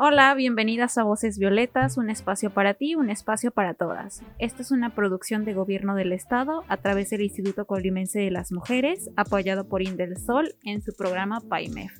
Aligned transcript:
Hola, 0.00 0.32
bienvenidas 0.36 0.96
a 0.96 1.02
Voces 1.02 1.40
Violetas, 1.40 1.96
un 1.96 2.08
espacio 2.08 2.50
para 2.50 2.74
ti, 2.74 2.94
un 2.94 3.10
espacio 3.10 3.50
para 3.50 3.74
todas. 3.74 4.22
Esta 4.38 4.62
es 4.62 4.70
una 4.70 4.94
producción 4.94 5.44
de 5.44 5.54
Gobierno 5.54 5.96
del 5.96 6.12
Estado 6.12 6.62
a 6.68 6.76
través 6.76 7.10
del 7.10 7.22
Instituto 7.22 7.66
Colimense 7.66 8.20
de 8.20 8.30
las 8.30 8.52
Mujeres, 8.52 9.10
apoyado 9.16 9.66
por 9.66 9.82
Indel 9.82 10.16
Sol 10.16 10.54
en 10.62 10.82
su 10.82 10.94
programa 10.94 11.40
PAIMEF. 11.40 11.90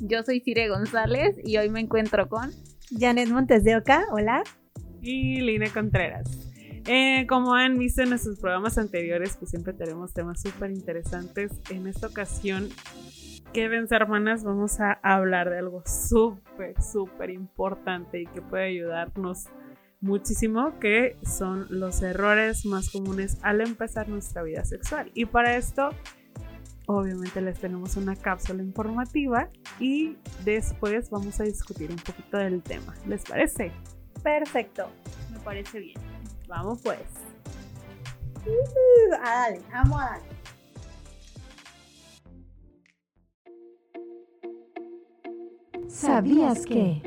Yo 0.00 0.24
soy 0.24 0.40
Cire 0.40 0.68
González 0.68 1.36
y 1.44 1.58
hoy 1.58 1.70
me 1.70 1.78
encuentro 1.78 2.28
con 2.28 2.50
Janet 2.90 3.28
Montes 3.28 3.62
de 3.62 3.76
Oca, 3.76 4.06
hola. 4.10 4.42
Y 5.00 5.40
Lina 5.40 5.68
Contreras. 5.72 6.48
Eh, 6.88 7.24
como 7.28 7.54
han 7.54 7.78
visto 7.78 8.02
en 8.02 8.08
nuestros 8.08 8.40
programas 8.40 8.78
anteriores, 8.78 9.36
pues 9.38 9.52
siempre 9.52 9.74
tenemos 9.74 10.12
temas 10.12 10.42
súper 10.42 10.72
interesantes. 10.72 11.52
En 11.70 11.86
esta 11.86 12.08
ocasión 12.08 12.68
quédense 13.52 13.94
hermanas, 13.94 14.44
vamos 14.44 14.80
a 14.80 14.92
hablar 15.02 15.50
de 15.50 15.58
algo 15.58 15.82
súper, 15.86 16.80
súper 16.82 17.30
importante 17.30 18.20
y 18.20 18.26
que 18.26 18.42
puede 18.42 18.66
ayudarnos 18.66 19.46
muchísimo, 20.00 20.78
que 20.78 21.16
son 21.24 21.66
los 21.70 22.02
errores 22.02 22.64
más 22.66 22.90
comunes 22.90 23.38
al 23.42 23.60
empezar 23.60 24.08
nuestra 24.08 24.42
vida 24.42 24.64
sexual. 24.64 25.10
Y 25.14 25.26
para 25.26 25.56
esto, 25.56 25.90
obviamente 26.86 27.40
les 27.40 27.58
tenemos 27.58 27.96
una 27.96 28.16
cápsula 28.16 28.62
informativa 28.62 29.50
y 29.80 30.16
después 30.44 31.10
vamos 31.10 31.40
a 31.40 31.44
discutir 31.44 31.90
un 31.90 31.96
poquito 31.96 32.36
del 32.36 32.62
tema. 32.62 32.94
¿Les 33.06 33.24
parece? 33.24 33.72
Perfecto. 34.22 34.88
Me 35.32 35.38
parece 35.40 35.80
bien. 35.80 36.00
Vamos 36.48 36.80
pues. 36.82 37.00
Uh, 38.46 39.10
dale, 39.10 39.60
vamos 39.72 40.00
a 40.00 40.04
darle. 40.04 40.37
¿Sabías 45.88 46.64
que? 46.66 47.02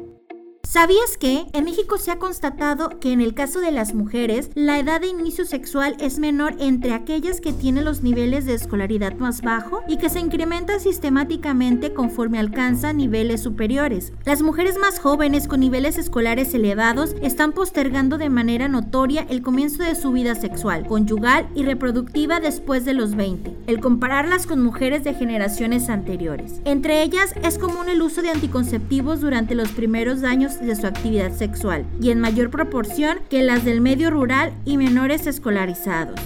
¿Sabías 0.71 1.17
que 1.19 1.47
en 1.51 1.65
México 1.65 1.97
se 1.97 2.11
ha 2.11 2.17
constatado 2.17 2.97
que 3.01 3.11
en 3.11 3.19
el 3.19 3.33
caso 3.33 3.59
de 3.59 3.73
las 3.73 3.93
mujeres 3.93 4.49
la 4.55 4.79
edad 4.79 5.01
de 5.01 5.07
inicio 5.07 5.43
sexual 5.43 5.97
es 5.99 6.17
menor 6.17 6.55
entre 6.59 6.93
aquellas 6.93 7.41
que 7.41 7.51
tienen 7.51 7.83
los 7.83 8.03
niveles 8.03 8.45
de 8.45 8.53
escolaridad 8.53 9.17
más 9.17 9.41
bajo 9.41 9.83
y 9.89 9.97
que 9.97 10.09
se 10.09 10.21
incrementa 10.21 10.79
sistemáticamente 10.79 11.93
conforme 11.93 12.39
alcanza 12.39 12.93
niveles 12.93 13.41
superiores? 13.41 14.13
Las 14.23 14.43
mujeres 14.43 14.77
más 14.77 14.97
jóvenes 14.97 15.49
con 15.49 15.59
niveles 15.59 15.97
escolares 15.97 16.53
elevados 16.53 17.17
están 17.21 17.51
postergando 17.51 18.17
de 18.17 18.29
manera 18.29 18.69
notoria 18.69 19.27
el 19.29 19.41
comienzo 19.41 19.83
de 19.83 19.95
su 19.95 20.13
vida 20.13 20.35
sexual, 20.35 20.87
conyugal 20.87 21.49
y 21.53 21.63
reproductiva 21.63 22.39
después 22.39 22.85
de 22.85 22.93
los 22.93 23.17
20, 23.17 23.57
el 23.67 23.81
compararlas 23.81 24.47
con 24.47 24.63
mujeres 24.63 25.03
de 25.03 25.15
generaciones 25.15 25.89
anteriores. 25.89 26.61
Entre 26.63 27.03
ellas 27.03 27.33
es 27.43 27.57
común 27.57 27.89
el 27.89 28.01
uso 28.01 28.21
de 28.21 28.29
anticonceptivos 28.29 29.19
durante 29.19 29.53
los 29.53 29.67
primeros 29.73 30.23
años 30.23 30.60
de 30.61 30.75
su 30.75 30.87
actividad 30.87 31.31
sexual 31.31 31.85
y 32.01 32.11
en 32.11 32.19
mayor 32.19 32.49
proporción 32.49 33.19
que 33.29 33.41
las 33.43 33.65
del 33.65 33.81
medio 33.81 34.09
rural 34.09 34.53
y 34.65 34.77
menores 34.77 35.27
escolarizados. 35.27 36.19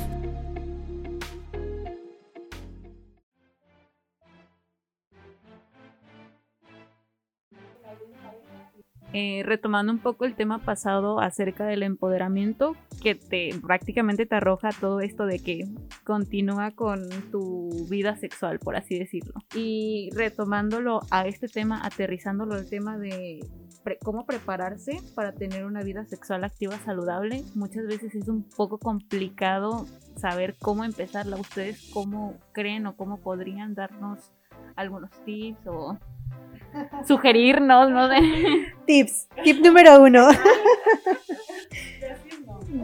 Eh, 9.17 9.43
retomando 9.45 9.93
un 9.93 9.99
poco 9.99 10.25
el 10.25 10.35
tema 10.35 10.59
pasado 10.59 11.21
acerca 11.21 11.65
del 11.65 11.83
empoderamiento, 11.83 12.75
que 13.01 13.15
te 13.15 13.51
prácticamente 13.65 14.25
te 14.25 14.35
arroja 14.35 14.71
todo 14.77 14.99
esto 14.99 15.25
de 15.25 15.39
que 15.39 15.63
continúa 16.03 16.71
con 16.71 17.07
tu 17.31 17.87
vida 17.89 18.17
sexual, 18.17 18.59
por 18.59 18.75
así 18.75 18.99
decirlo. 18.99 19.35
Y 19.55 20.09
retomándolo 20.13 20.99
a 21.11 21.27
este 21.27 21.47
tema, 21.47 21.79
aterrizándolo 21.85 22.55
al 22.55 22.67
tema 22.67 22.97
de 22.97 23.39
cómo 24.03 24.25
prepararse 24.25 24.99
para 25.13 25.33
tener 25.33 25.65
una 25.65 25.81
vida 25.81 26.05
sexual 26.05 26.43
activa 26.43 26.77
saludable, 26.79 27.43
muchas 27.53 27.85
veces 27.85 28.15
es 28.15 28.27
un 28.27 28.43
poco 28.43 28.77
complicado 28.79 29.85
saber 30.15 30.55
cómo 30.59 30.83
empezarla. 30.83 31.37
¿Ustedes 31.37 31.89
cómo 31.93 32.35
creen 32.51 32.87
o 32.87 32.95
cómo 32.95 33.17
podrían 33.17 33.75
darnos 33.75 34.31
algunos 34.75 35.11
tips 35.23 35.67
o 35.67 35.97
sugerirnos, 37.07 37.89
¿no? 37.89 38.09
Tips. 38.85 39.27
Tip 39.43 39.63
número 39.63 40.01
uno. 40.01 40.29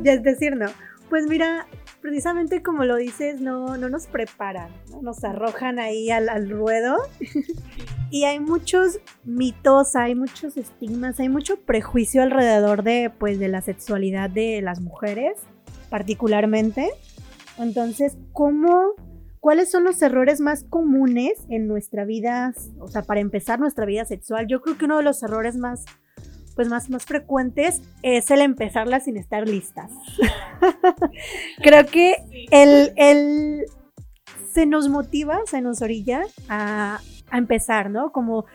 Es 0.03 0.23
decir, 0.23 0.55
no. 0.55 0.67
Pues 1.09 1.27
mira, 1.27 1.67
precisamente 2.01 2.61
como 2.61 2.83
lo 2.83 2.95
dices, 2.95 3.39
no, 3.41 3.77
no 3.77 3.89
nos 3.89 4.07
preparan, 4.07 4.69
nos 5.01 5.23
arrojan 5.23 5.79
ahí 5.79 6.09
al, 6.11 6.29
al 6.29 6.49
ruedo. 6.49 6.97
y 8.09 8.25
hay 8.25 8.39
muchos 8.39 8.99
mitos, 9.23 9.95
hay 9.95 10.15
muchos 10.15 10.57
estigmas, 10.57 11.19
hay 11.19 11.29
mucho 11.29 11.57
prejuicio 11.57 12.23
alrededor 12.23 12.83
de, 12.83 13.11
pues, 13.17 13.39
de 13.39 13.47
la 13.47 13.61
sexualidad 13.61 14.29
de 14.29 14.61
las 14.61 14.81
mujeres, 14.81 15.37
particularmente. 15.89 16.89
Entonces, 17.57 18.17
¿cómo 18.33 18.95
¿Cuáles 19.41 19.71
son 19.71 19.85
los 19.85 19.99
errores 20.03 20.39
más 20.39 20.63
comunes 20.63 21.31
en 21.49 21.67
nuestra 21.67 22.05
vida? 22.05 22.53
O 22.77 22.87
sea, 22.87 23.01
para 23.01 23.21
empezar 23.21 23.59
nuestra 23.59 23.87
vida 23.87 24.05
sexual, 24.05 24.45
yo 24.45 24.61
creo 24.61 24.77
que 24.77 24.85
uno 24.85 24.97
de 24.97 25.03
los 25.03 25.23
errores 25.23 25.57
más, 25.57 25.85
pues 26.55 26.67
más, 26.67 26.89
más 26.89 27.05
frecuentes 27.05 27.81
es 28.03 28.29
el 28.31 28.41
empezarla 28.41 28.99
sin 28.99 29.17
estar 29.17 29.47
listas. 29.47 29.91
creo 31.57 31.85
que 31.85 32.15
el, 32.51 32.93
el, 32.95 33.65
se 34.51 34.65
nos 34.65 34.89
motiva, 34.89 35.39
se 35.45 35.61
nos 35.61 35.81
orilla 35.81 36.23
a, 36.49 36.99
a 37.29 37.37
empezar, 37.37 37.89
¿no? 37.89 38.11
Como 38.11 38.45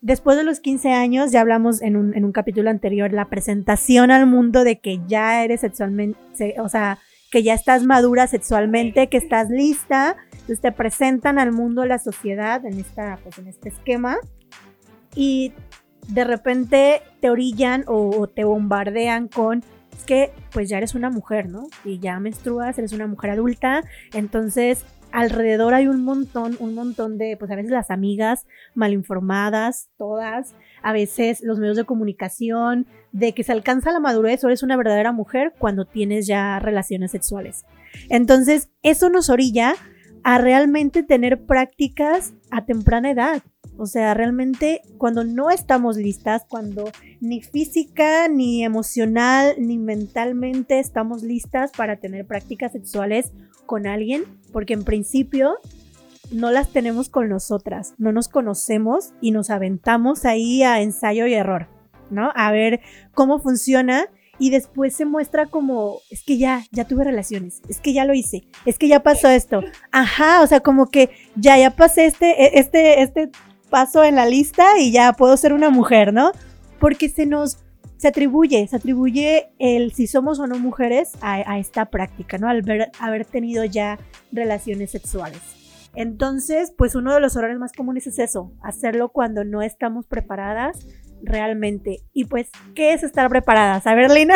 después 0.00 0.36
de 0.36 0.44
los 0.44 0.60
15 0.60 0.92
años, 0.92 1.32
ya 1.32 1.40
hablamos 1.40 1.82
en 1.82 1.96
un, 1.96 2.14
en 2.14 2.24
un 2.24 2.32
capítulo 2.32 2.70
anterior, 2.70 3.12
la 3.12 3.28
presentación 3.28 4.10
al 4.10 4.26
mundo 4.26 4.64
de 4.64 4.78
que 4.78 5.00
ya 5.06 5.42
eres 5.42 5.62
sexualmente, 5.62 6.54
o 6.60 6.68
sea, 6.68 6.98
que 7.30 7.42
ya 7.42 7.54
estás 7.54 7.82
madura 7.84 8.26
sexualmente, 8.26 9.08
que 9.08 9.16
estás 9.16 9.50
lista, 9.50 10.16
entonces 10.32 10.60
te 10.60 10.72
presentan 10.72 11.38
al 11.38 11.50
mundo, 11.50 11.82
a 11.82 11.86
la 11.86 11.98
sociedad 11.98 12.64
en, 12.64 12.78
esta, 12.78 13.18
pues, 13.22 13.38
en 13.38 13.48
este 13.48 13.68
esquema 13.70 14.18
y 15.14 15.52
de 16.08 16.24
repente 16.24 17.02
te 17.20 17.30
orillan 17.30 17.84
o, 17.86 18.26
te 18.26 18.44
bombardean 18.44 19.28
con 19.28 19.62
que 20.06 20.30
pues 20.52 20.68
ya 20.68 20.78
eres 20.78 20.94
una 20.94 21.10
mujer, 21.10 21.48
¿no? 21.48 21.68
Y 21.84 21.98
ya 21.98 22.20
menstruas, 22.20 22.78
eres 22.78 22.92
una 22.92 23.06
mujer 23.06 23.30
adulta, 23.30 23.82
entonces 24.12 24.84
alrededor 25.10 25.72
hay 25.74 25.88
un 25.88 26.04
montón, 26.04 26.56
un 26.60 26.74
montón 26.74 27.16
de, 27.16 27.36
pues 27.38 27.50
a 27.50 27.56
veces 27.56 27.70
las 27.70 27.90
amigas 27.90 28.46
mal 28.74 28.92
informadas, 28.92 29.88
todas, 29.96 30.54
a 30.82 30.92
veces 30.92 31.40
los 31.42 31.58
medios 31.58 31.76
de 31.76 31.84
comunicación, 31.84 32.86
de 33.12 33.32
que 33.32 33.42
se 33.42 33.52
alcanza 33.52 33.92
la 33.92 34.00
madurez 34.00 34.44
o 34.44 34.48
eres 34.48 34.62
una 34.62 34.76
verdadera 34.76 35.12
mujer 35.12 35.54
cuando 35.58 35.86
tienes 35.86 36.26
ya 36.26 36.58
relaciones 36.58 37.12
sexuales. 37.12 37.64
Entonces, 38.10 38.68
eso 38.82 39.08
nos 39.08 39.30
orilla 39.30 39.74
a 40.22 40.38
realmente 40.38 41.02
tener 41.02 41.46
prácticas 41.46 42.34
a 42.50 42.66
temprana 42.66 43.10
edad. 43.10 43.42
O 43.78 43.86
sea, 43.86 44.14
realmente 44.14 44.82
cuando 44.98 45.24
no 45.24 45.50
estamos 45.50 45.96
listas, 45.96 46.44
cuando 46.48 46.90
ni 47.20 47.42
física, 47.42 48.28
ni 48.28 48.64
emocional, 48.64 49.54
ni 49.58 49.78
mentalmente 49.78 50.78
estamos 50.78 51.22
listas 51.22 51.72
para 51.76 51.96
tener 51.96 52.26
prácticas 52.26 52.72
sexuales 52.72 53.32
con 53.66 53.86
alguien, 53.86 54.24
porque 54.52 54.74
en 54.74 54.84
principio 54.84 55.58
no 56.30 56.50
las 56.50 56.68
tenemos 56.70 57.08
con 57.08 57.28
nosotras, 57.28 57.94
no 57.98 58.12
nos 58.12 58.28
conocemos 58.28 59.12
y 59.20 59.30
nos 59.30 59.50
aventamos 59.50 60.24
ahí 60.24 60.62
a 60.62 60.80
ensayo 60.80 61.26
y 61.26 61.34
error, 61.34 61.68
¿no? 62.10 62.32
A 62.34 62.50
ver 62.50 62.80
cómo 63.14 63.38
funciona 63.38 64.08
y 64.38 64.50
después 64.50 64.94
se 64.94 65.04
muestra 65.04 65.46
como, 65.46 66.00
es 66.10 66.22
que 66.22 66.38
ya, 66.38 66.64
ya 66.70 66.84
tuve 66.84 67.04
relaciones, 67.04 67.62
es 67.68 67.80
que 67.80 67.92
ya 67.92 68.04
lo 68.04 68.14
hice, 68.14 68.44
es 68.64 68.78
que 68.78 68.88
ya 68.88 69.02
pasó 69.02 69.28
esto. 69.28 69.62
Ajá, 69.92 70.42
o 70.42 70.46
sea, 70.46 70.60
como 70.60 70.86
que 70.86 71.10
ya, 71.36 71.58
ya 71.58 71.70
pasé 71.70 72.06
este, 72.06 72.44
e, 72.44 72.58
este, 72.58 73.02
este 73.02 73.30
paso 73.70 74.04
en 74.04 74.16
la 74.16 74.26
lista 74.26 74.78
y 74.78 74.92
ya 74.92 75.12
puedo 75.12 75.36
ser 75.36 75.52
una 75.52 75.70
mujer, 75.70 76.12
¿no? 76.12 76.32
Porque 76.78 77.08
se 77.08 77.26
nos, 77.26 77.58
se 77.96 78.08
atribuye, 78.08 78.66
se 78.68 78.76
atribuye 78.76 79.50
el 79.58 79.92
si 79.92 80.06
somos 80.06 80.38
o 80.38 80.46
no 80.46 80.58
mujeres 80.58 81.12
a, 81.20 81.58
esta 81.58 81.86
práctica, 81.86 82.38
¿no? 82.38 82.48
Al 82.48 82.62
haber 83.00 83.24
tenido 83.24 83.64
ya 83.64 83.98
relaciones 84.32 84.90
sexuales. 84.90 85.40
Entonces, 85.94 86.72
pues 86.76 86.94
uno 86.94 87.14
de 87.14 87.20
los 87.20 87.36
errores 87.36 87.58
más 87.58 87.72
comunes 87.72 88.06
es 88.06 88.18
eso, 88.18 88.52
hacerlo 88.62 89.08
cuando 89.08 89.44
no 89.44 89.62
estamos 89.62 90.06
preparadas, 90.06 90.86
realmente. 91.22 92.00
Y 92.12 92.26
pues, 92.26 92.50
¿qué 92.74 92.92
es 92.92 93.02
estar 93.02 93.30
preparada? 93.30 93.80
A 93.82 93.94
ver, 93.94 94.10
Lina, 94.10 94.34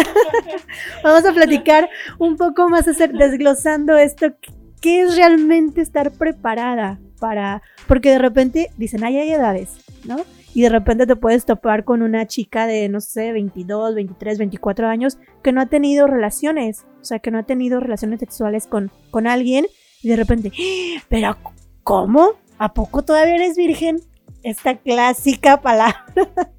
vamos 1.05 1.27
a 1.27 1.33
platicar 1.33 1.91
un 2.19 2.39
poco 2.39 2.71
más, 2.71 2.87
desglosando 2.87 3.99
esto. 3.99 4.35
¿Qué 4.81 5.03
es 5.03 5.17
realmente 5.17 5.83
estar 5.83 6.11
preparada 6.13 6.99
para...? 7.21 7.63
Porque 7.87 8.11
de 8.11 8.19
repente 8.19 8.71
dicen, 8.77 9.05
ay, 9.05 9.19
hay 9.19 9.31
edades, 9.31 9.79
¿no? 10.05 10.17
Y 10.53 10.63
de 10.63 10.69
repente 10.69 11.07
te 11.07 11.15
puedes 11.15 11.45
topar 11.45 11.85
con 11.85 12.03
una 12.03 12.27
chica 12.27 12.67
de, 12.67 12.89
no 12.89 13.01
sé, 13.01 13.31
22, 13.31 13.95
23, 13.95 14.39
24 14.39 14.89
años 14.89 15.19
que 15.43 15.53
no 15.53 15.61
ha 15.61 15.67
tenido 15.67 16.09
relaciones, 16.09 16.87
o 17.01 17.05
sea, 17.05 17.21
que 17.21 17.31
no 17.31 17.39
ha 17.39 17.45
tenido 17.45 17.79
relaciones 17.79 18.19
sexuales 18.19 18.67
con, 18.67 18.91
con 19.13 19.29
alguien 19.29 19.67
y 20.03 20.09
de 20.09 20.17
repente, 20.17 20.51
¡Ah! 20.53 21.03
pero 21.09 21.37
¿cómo? 21.85 22.33
¿A 22.59 22.75
poco 22.75 23.05
todavía 23.05 23.37
eres 23.37 23.57
virgen? 23.57 24.01
Esta 24.43 24.77
clásica 24.77 25.61
palabra. 25.61 26.05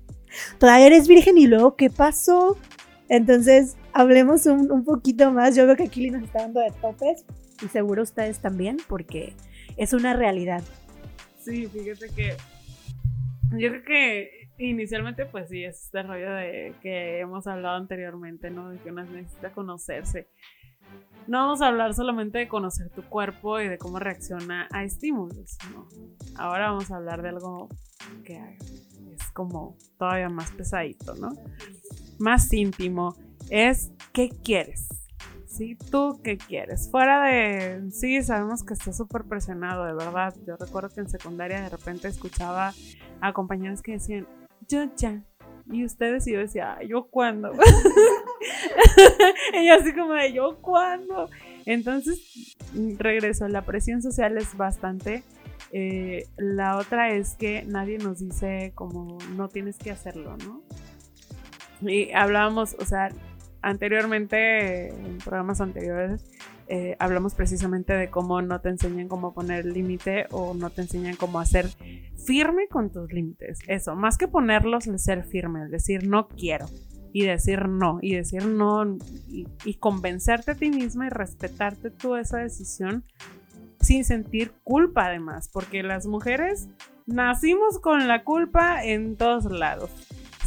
todavía 0.58 0.88
eres 0.88 1.08
virgen 1.08 1.38
y 1.38 1.48
luego, 1.48 1.76
¿qué 1.76 1.90
pasó? 1.90 2.58
Entonces, 3.10 3.76
hablemos 3.94 4.46
un, 4.46 4.84
poquito 4.86 5.32
más. 5.32 5.56
Yo 5.56 5.66
veo 5.66 5.76
que 5.76 5.84
aquí 5.84 6.10
nos 6.10 6.24
está 6.24 6.44
dando 6.44 6.62
de 6.62 6.72
topes 6.82 7.26
y 7.62 7.68
seguro 7.68 8.04
ustedes 8.04 8.40
también, 8.40 8.78
porque 8.88 9.34
es 9.78 9.94
una 9.94 10.14
realidad. 10.14 10.64
Sí, 11.40 11.68
fíjate 11.68 12.10
que 12.10 12.36
yo 13.58 13.70
creo 13.70 13.84
que 13.84 14.50
inicialmente, 14.58 15.26
pues 15.26 15.50
sí, 15.50 15.64
es 15.64 15.86
este 15.86 16.04
rollo 16.04 16.32
de 16.34 16.74
que 16.82 17.20
hemos 17.20 17.48
hablado 17.48 17.76
anteriormente, 17.76 18.50
¿no? 18.50 18.70
De 18.70 18.78
que 18.80 18.92
uno 18.92 19.04
necesita 19.04 19.52
conocerse. 19.52 20.30
No 21.28 21.40
vamos 21.40 21.62
a 21.62 21.68
hablar 21.68 21.94
solamente 21.94 22.40
de 22.40 22.48
conocer 22.48 22.90
tu 22.90 23.04
cuerpo 23.04 23.60
y 23.60 23.68
de 23.68 23.78
cómo 23.78 24.00
reacciona 24.00 24.68
a 24.72 24.84
estímulos, 24.84 25.58
¿no? 25.74 25.88
Ahora 26.36 26.72
vamos 26.72 26.92
a 26.92 26.98
hablar 26.98 27.22
de 27.22 27.30
algo 27.30 27.70
que 28.24 28.38
es 29.14 29.32
como 29.34 29.78
todavía 29.98 30.30
más 30.30 30.52
pesadito, 30.52 31.16
¿no? 31.16 31.30
Más 32.20 32.52
íntimo. 32.54 33.16
Es 33.50 33.92
qué 34.14 34.30
quieres. 34.30 34.88
¿Sí? 35.52 35.78
¿Tú 35.92 36.22
qué 36.24 36.38
quieres? 36.38 36.90
Fuera 36.90 37.26
de... 37.26 37.92
Sí, 37.92 38.24
sabemos 38.24 38.64
que 38.64 38.74
estás 38.74 38.96
súper 38.96 39.24
presionado, 39.24 39.84
de 39.84 39.94
verdad. 39.94 40.34
Yo 40.48 40.56
recuerdo 40.56 40.90
que 40.90 41.02
en 41.02 41.10
secundaria 41.10 41.62
de 41.62 41.68
repente 41.68 42.08
escuchaba 42.08 42.74
a 43.20 43.34
compañeros 43.34 43.82
que 43.82 43.94
decían, 43.94 44.26
yo 44.70 44.86
ya. 44.96 45.22
Y 45.70 45.84
ustedes 45.84 46.26
y 46.28 46.34
yo 46.34 46.40
decía, 46.40 46.78
¿yo 46.88 47.04
cuándo? 47.04 47.52
y 49.62 49.70
así 49.70 49.94
como 49.94 50.14
de, 50.14 50.32
¿yo 50.32 50.58
cuándo? 50.62 51.30
Entonces, 51.66 52.56
regreso, 52.98 53.48
la 53.50 53.64
presión 53.64 54.02
social 54.02 54.38
es 54.38 54.56
bastante. 54.56 55.24
Eh, 55.74 56.28
la 56.38 56.78
otra 56.78 57.10
es 57.10 57.36
que 57.36 57.64
nadie 57.64 57.98
nos 57.98 58.20
dice 58.20 58.72
como 58.74 59.18
no 59.36 59.50
tienes 59.50 59.78
que 59.78 59.92
hacerlo, 59.92 60.38
¿no? 60.38 60.64
Y 61.82 62.12
hablábamos, 62.12 62.76
o 62.80 62.86
sea, 62.86 63.10
anteriormente, 63.62 64.90
en 64.90 65.18
programas 65.18 65.62
anteriores, 65.62 66.26
eh, 66.68 66.96
hablamos 67.00 67.36
precisamente 67.36 67.94
de 67.94 68.10
cómo 68.10 68.42
no 68.42 68.62
te 68.62 68.70
enseñan 68.70 69.08
cómo 69.08 69.34
poner 69.34 69.66
límite 69.66 70.28
o 70.32 70.54
no 70.54 70.70
te 70.70 70.82
enseñan 70.82 71.16
cómo 71.16 71.40
hacer 71.40 71.68
firme 72.26 72.68
con 72.70 72.92
tus 72.92 73.12
límites. 73.12 73.60
Eso, 73.68 73.96
más 73.96 74.18
que 74.18 74.28
ponerlos, 74.28 74.88
el 74.88 75.00
ser 75.00 75.24
firme, 75.24 75.64
el 75.64 75.72
decir 75.72 76.08
no 76.08 76.28
quiero 76.28 76.66
y 77.14 77.26
decir 77.26 77.68
no 77.68 78.00
y 78.02 78.16
decir 78.16 78.46
no 78.46 78.98
y, 79.28 79.46
y 79.66 79.74
convencerte 79.76 80.52
a 80.52 80.56
ti 80.56 80.70
misma 80.70 81.08
y 81.08 81.10
respetarte 81.10 81.92
tú 81.92 82.16
esa 82.16 82.38
decisión 82.38 83.04
sin 83.82 84.06
sentir 84.06 84.54
culpa 84.64 85.08
además, 85.08 85.50
porque 85.52 85.84
las 85.84 86.06
mujeres 86.06 86.70
nacimos 87.06 87.80
con 87.80 88.08
la 88.08 88.24
culpa 88.24 88.86
en 88.86 89.18
todos 89.18 89.46
lados 89.46 89.90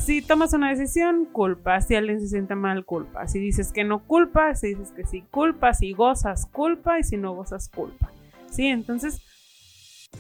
si 0.05 0.23
tomas 0.23 0.53
una 0.53 0.71
decisión, 0.71 1.25
culpa. 1.25 1.81
Si 1.81 1.95
alguien 1.95 2.21
se 2.21 2.29
siente 2.29 2.55
mal, 2.55 2.85
culpa. 2.85 3.27
Si 3.27 3.39
dices 3.39 3.73
que 3.73 3.85
no, 3.85 4.05
culpa. 4.07 4.55
Si 4.55 4.69
dices 4.69 4.93
que 4.93 5.05
sí, 5.05 5.25
culpa. 5.31 5.75
Si 5.75 5.93
gozas, 5.93 6.47
culpa. 6.47 6.99
Y 6.99 7.05
si 7.05 7.17
no 7.17 7.33
gozas, 7.35 7.69
culpa. 7.69 8.11
Sí, 8.51 8.67
entonces 8.67 9.23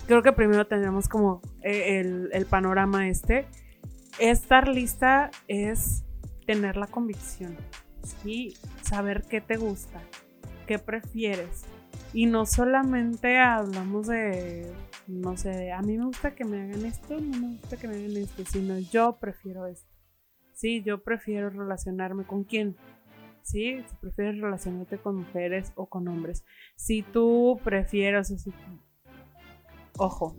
creo 0.06 0.22
que 0.22 0.32
primero 0.32 0.66
tendremos 0.66 1.08
como 1.08 1.40
eh, 1.62 2.28
el, 2.32 2.46
panorama 2.46 3.08
este. 3.08 3.46
Estar 4.18 4.68
lista 4.68 5.30
es 5.48 6.04
tener 6.46 6.76
la 6.76 6.86
convicción. 6.86 7.56
Sí, 8.22 8.54
saber 8.82 9.24
qué 9.28 9.40
te 9.40 9.56
gusta, 9.56 10.00
qué 10.66 10.78
prefieres. 10.78 11.64
Y 12.12 12.26
no 12.26 12.46
solamente 12.46 13.38
hablamos 13.38 14.06
de 14.06 14.72
no 15.06 15.36
sé, 15.36 15.72
a 15.72 15.82
mí 15.82 15.98
me 15.98 16.06
gusta 16.06 16.34
que 16.34 16.44
me 16.44 16.62
hagan 16.62 16.84
esto, 16.86 17.20
no 17.20 17.38
me 17.38 17.56
gusta 17.56 17.76
que 17.76 17.88
me 17.88 17.96
hagan 17.96 18.16
esto, 18.16 18.44
sino 18.46 18.78
yo 18.78 19.16
prefiero 19.20 19.66
esto. 19.66 19.90
Sí, 20.54 20.82
yo 20.82 21.02
prefiero 21.02 21.50
relacionarme 21.50 22.24
con 22.24 22.44
quién. 22.44 22.76
Sí, 23.42 23.84
prefieres 24.00 24.40
relacionarte 24.40 24.98
con 24.98 25.16
mujeres 25.16 25.72
o 25.74 25.86
con 25.86 26.08
hombres. 26.08 26.44
Si 26.76 27.02
tú 27.02 27.60
prefieres, 27.62 28.32
ojo, 29.98 30.36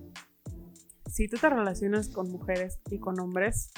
si 1.05 1.27
tú 1.27 1.37
te 1.37 1.49
relacionas 1.49 2.09
con 2.09 2.31
mujeres 2.31 2.79
y 2.89 2.97
con 2.97 3.19
hombres, 3.19 3.71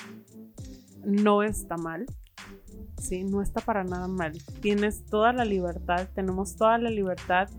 no 1.03 1.43
está 1.43 1.75
mal. 1.75 2.05
Sí, 3.01 3.23
no 3.23 3.41
está 3.41 3.61
para 3.61 3.83
nada 3.83 4.07
mal. 4.07 4.33
Tienes 4.61 5.05
toda 5.05 5.33
la 5.33 5.43
libertad, 5.43 6.07
tenemos 6.15 6.55
toda 6.55 6.77
la 6.77 6.89
libertad 6.89 7.49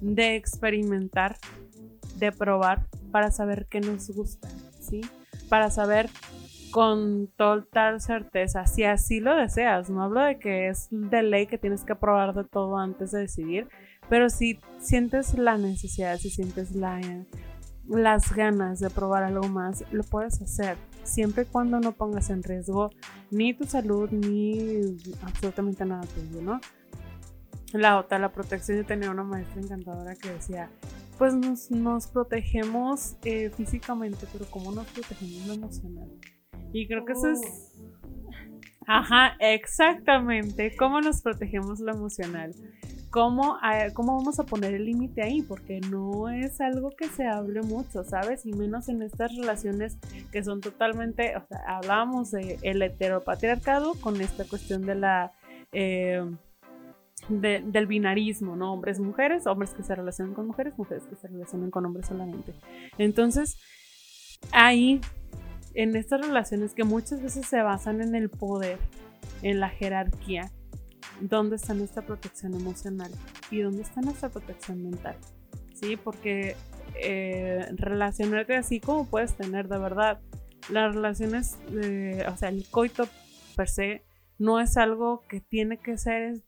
de 0.00 0.36
experimentar 0.36 1.36
de 2.22 2.32
probar 2.32 2.86
para 3.10 3.32
saber 3.32 3.66
qué 3.68 3.80
nos 3.80 4.08
gusta, 4.10 4.48
¿sí? 4.78 5.00
Para 5.48 5.70
saber 5.70 6.08
con 6.70 7.26
total 7.36 8.00
certeza, 8.00 8.66
si 8.66 8.84
así 8.84 9.20
lo 9.20 9.36
deseas, 9.36 9.90
no 9.90 10.02
hablo 10.02 10.20
de 10.20 10.38
que 10.38 10.68
es 10.68 10.88
de 10.90 11.22
ley 11.22 11.46
que 11.46 11.58
tienes 11.58 11.84
que 11.84 11.94
probar 11.96 12.32
de 12.32 12.44
todo 12.44 12.78
antes 12.78 13.10
de 13.10 13.20
decidir, 13.20 13.68
pero 14.08 14.30
si 14.30 14.60
sientes 14.78 15.34
la 15.34 15.58
necesidad, 15.58 16.16
si 16.16 16.30
sientes 16.30 16.74
la, 16.74 17.00
las 17.88 18.32
ganas 18.34 18.78
de 18.78 18.88
probar 18.88 19.24
algo 19.24 19.48
más, 19.48 19.84
lo 19.90 20.04
puedes 20.04 20.40
hacer, 20.40 20.78
siempre 21.02 21.42
y 21.42 21.46
cuando 21.46 21.80
no 21.80 21.92
pongas 21.92 22.30
en 22.30 22.42
riesgo 22.42 22.90
ni 23.30 23.52
tu 23.52 23.64
salud 23.64 24.08
ni 24.10 24.96
absolutamente 25.22 25.84
nada 25.84 26.02
tuyo, 26.06 26.40
¿no? 26.40 26.60
La 27.72 27.98
otra, 27.98 28.18
la 28.18 28.32
protección, 28.32 28.78
yo 28.78 28.86
tenía 28.86 29.10
una 29.10 29.24
maestra 29.24 29.60
encantadora 29.60 30.14
que 30.14 30.30
decía, 30.30 30.70
pues 31.18 31.34
nos, 31.70 32.06
protegemos 32.08 33.16
eh, 33.24 33.50
físicamente, 33.50 34.26
pero 34.32 34.46
¿cómo 34.50 34.72
nos 34.72 34.86
protegemos 34.88 35.46
lo 35.46 35.54
emocional? 35.54 36.08
Y 36.72 36.86
creo 36.86 37.04
que 37.04 37.12
eso 37.12 37.30
es... 37.30 37.72
Ajá, 38.86 39.36
exactamente. 39.38 40.74
¿Cómo 40.76 41.00
nos 41.00 41.22
protegemos 41.22 41.80
lo 41.80 41.92
emocional? 41.92 42.52
¿Cómo, 43.10 43.58
¿Cómo 43.92 44.16
vamos 44.16 44.40
a 44.40 44.44
poner 44.44 44.74
el 44.74 44.86
límite 44.86 45.22
ahí? 45.22 45.42
Porque 45.42 45.80
no 45.90 46.30
es 46.30 46.60
algo 46.60 46.90
que 46.90 47.08
se 47.08 47.26
hable 47.26 47.60
mucho, 47.60 48.04
¿sabes? 48.04 48.46
Y 48.46 48.52
menos 48.54 48.88
en 48.88 49.02
estas 49.02 49.36
relaciones 49.36 49.98
que 50.32 50.42
son 50.42 50.60
totalmente, 50.60 51.36
o 51.36 51.46
sea, 51.46 51.58
hablábamos 51.68 52.30
de 52.30 52.58
el 52.62 52.80
heteropatriarcado 52.80 53.92
con 54.00 54.20
esta 54.20 54.44
cuestión 54.44 54.86
de 54.86 54.94
la... 54.94 55.32
Eh, 55.72 56.24
del 57.28 57.86
binarismo, 57.86 58.56
¿no? 58.56 58.72
Hombres, 58.72 58.98
mujeres, 58.98 59.46
hombres 59.46 59.70
que 59.74 59.82
se 59.82 59.94
relacionan 59.94 60.34
con 60.34 60.46
mujeres, 60.46 60.76
mujeres 60.76 61.04
que 61.04 61.16
se 61.16 61.28
relacionan 61.28 61.70
con 61.70 61.86
hombres 61.86 62.06
solamente. 62.06 62.54
Entonces, 62.98 63.58
ahí, 64.50 65.00
en 65.74 65.96
estas 65.96 66.20
relaciones 66.20 66.74
que 66.74 66.84
muchas 66.84 67.22
veces 67.22 67.46
se 67.46 67.62
basan 67.62 68.00
en 68.00 68.14
el 68.14 68.28
poder, 68.28 68.78
en 69.42 69.60
la 69.60 69.68
jerarquía, 69.68 70.50
¿dónde 71.20 71.56
está 71.56 71.74
nuestra 71.74 72.02
protección 72.02 72.54
emocional? 72.54 73.10
¿Y 73.50 73.60
dónde 73.60 73.82
está 73.82 74.00
nuestra 74.00 74.28
protección 74.28 74.82
mental? 74.82 75.16
¿Sí? 75.74 75.96
Porque 75.96 76.56
eh, 77.00 77.66
relacionarte 77.76 78.56
así 78.56 78.80
como 78.80 79.06
puedes 79.06 79.36
tener, 79.36 79.68
de 79.68 79.78
verdad, 79.78 80.20
las 80.70 80.94
relaciones, 80.94 81.58
o 82.28 82.36
sea, 82.36 82.48
el 82.48 82.66
coito 82.68 83.08
per 83.56 83.68
se, 83.68 84.04
no 84.38 84.60
es 84.60 84.76
algo 84.76 85.22
que 85.28 85.40
tiene 85.40 85.78
que 85.78 85.98
ser 85.98 86.42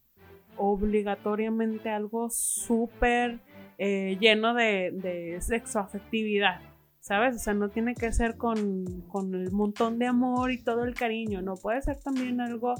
obligatoriamente 0.56 1.90
algo 1.90 2.30
súper 2.30 3.40
eh, 3.78 4.16
lleno 4.20 4.54
de, 4.54 4.90
de 4.92 5.40
sexoafectividad, 5.40 6.60
¿sabes? 7.00 7.36
O 7.36 7.38
sea, 7.38 7.54
no 7.54 7.70
tiene 7.70 7.94
que 7.94 8.12
ser 8.12 8.36
con, 8.36 9.02
con 9.08 9.34
el 9.34 9.50
montón 9.50 9.98
de 9.98 10.06
amor 10.06 10.52
y 10.52 10.62
todo 10.62 10.84
el 10.84 10.94
cariño, 10.94 11.42
no 11.42 11.54
puede 11.54 11.82
ser 11.82 11.98
también 12.00 12.40
algo 12.40 12.74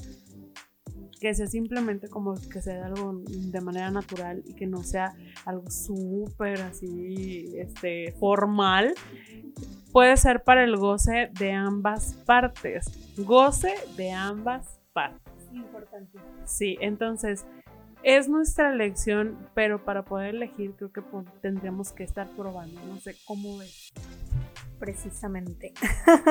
que 1.21 1.35
sea 1.35 1.47
simplemente 1.47 2.09
como 2.09 2.35
que 2.35 2.61
sea 2.61 2.85
algo 2.85 3.23
de 3.27 3.61
manera 3.63 3.91
natural 3.91 4.43
y 4.45 4.55
que 4.55 4.67
no 4.67 4.83
sea 4.83 5.15
algo 5.47 5.71
súper 5.71 6.61
así, 6.61 7.55
este, 7.57 8.13
formal. 8.13 8.93
Puede 9.91 10.17
ser 10.17 10.43
para 10.43 10.65
el 10.65 10.77
goce 10.77 11.31
de 11.39 11.53
ambas 11.53 12.15
partes. 12.27 13.17
Goce 13.17 13.73
de 13.97 14.13
ambas 14.13 14.79
partes. 14.93 15.33
Importante. 15.53 16.19
Sí, 16.45 16.77
entonces 16.81 17.47
es 18.05 18.29
nuestra 18.29 18.71
elección, 18.73 19.37
pero 19.55 19.83
para 19.83 20.05
poder 20.05 20.35
elegir 20.35 20.75
creo 20.77 20.93
que 20.93 21.03
tendríamos 21.41 21.91
que 21.93 22.05
estar 22.05 22.29
probando. 22.37 22.79
No 22.87 22.99
sé 22.99 23.17
cómo 23.25 23.59
ves. 23.59 23.93
precisamente. 24.79 25.73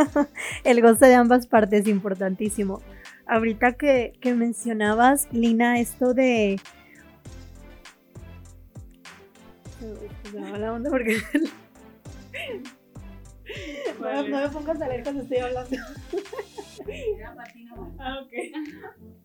el 0.63 0.81
goce 0.81 1.07
de 1.07 1.15
ambas 1.15 1.47
partes 1.47 1.81
es 1.81 1.87
importantísimo. 1.87 2.81
Ahorita 3.25 3.73
que, 3.73 4.13
que 4.21 4.35
mencionabas, 4.35 5.27
Lina, 5.31 5.79
esto 5.79 6.13
de... 6.13 6.59
la 10.33 10.73
onda 10.73 10.91
porque... 10.91 11.17
no, 13.99 14.27
no 14.27 14.41
me 14.41 14.49
pongas 14.49 14.81
a 14.81 14.87
leer 14.87 15.03
cuando 15.03 15.23
estoy 15.23 15.37
hablando. 15.37 15.77
Ah, 17.97 18.19
ok. 18.21 18.33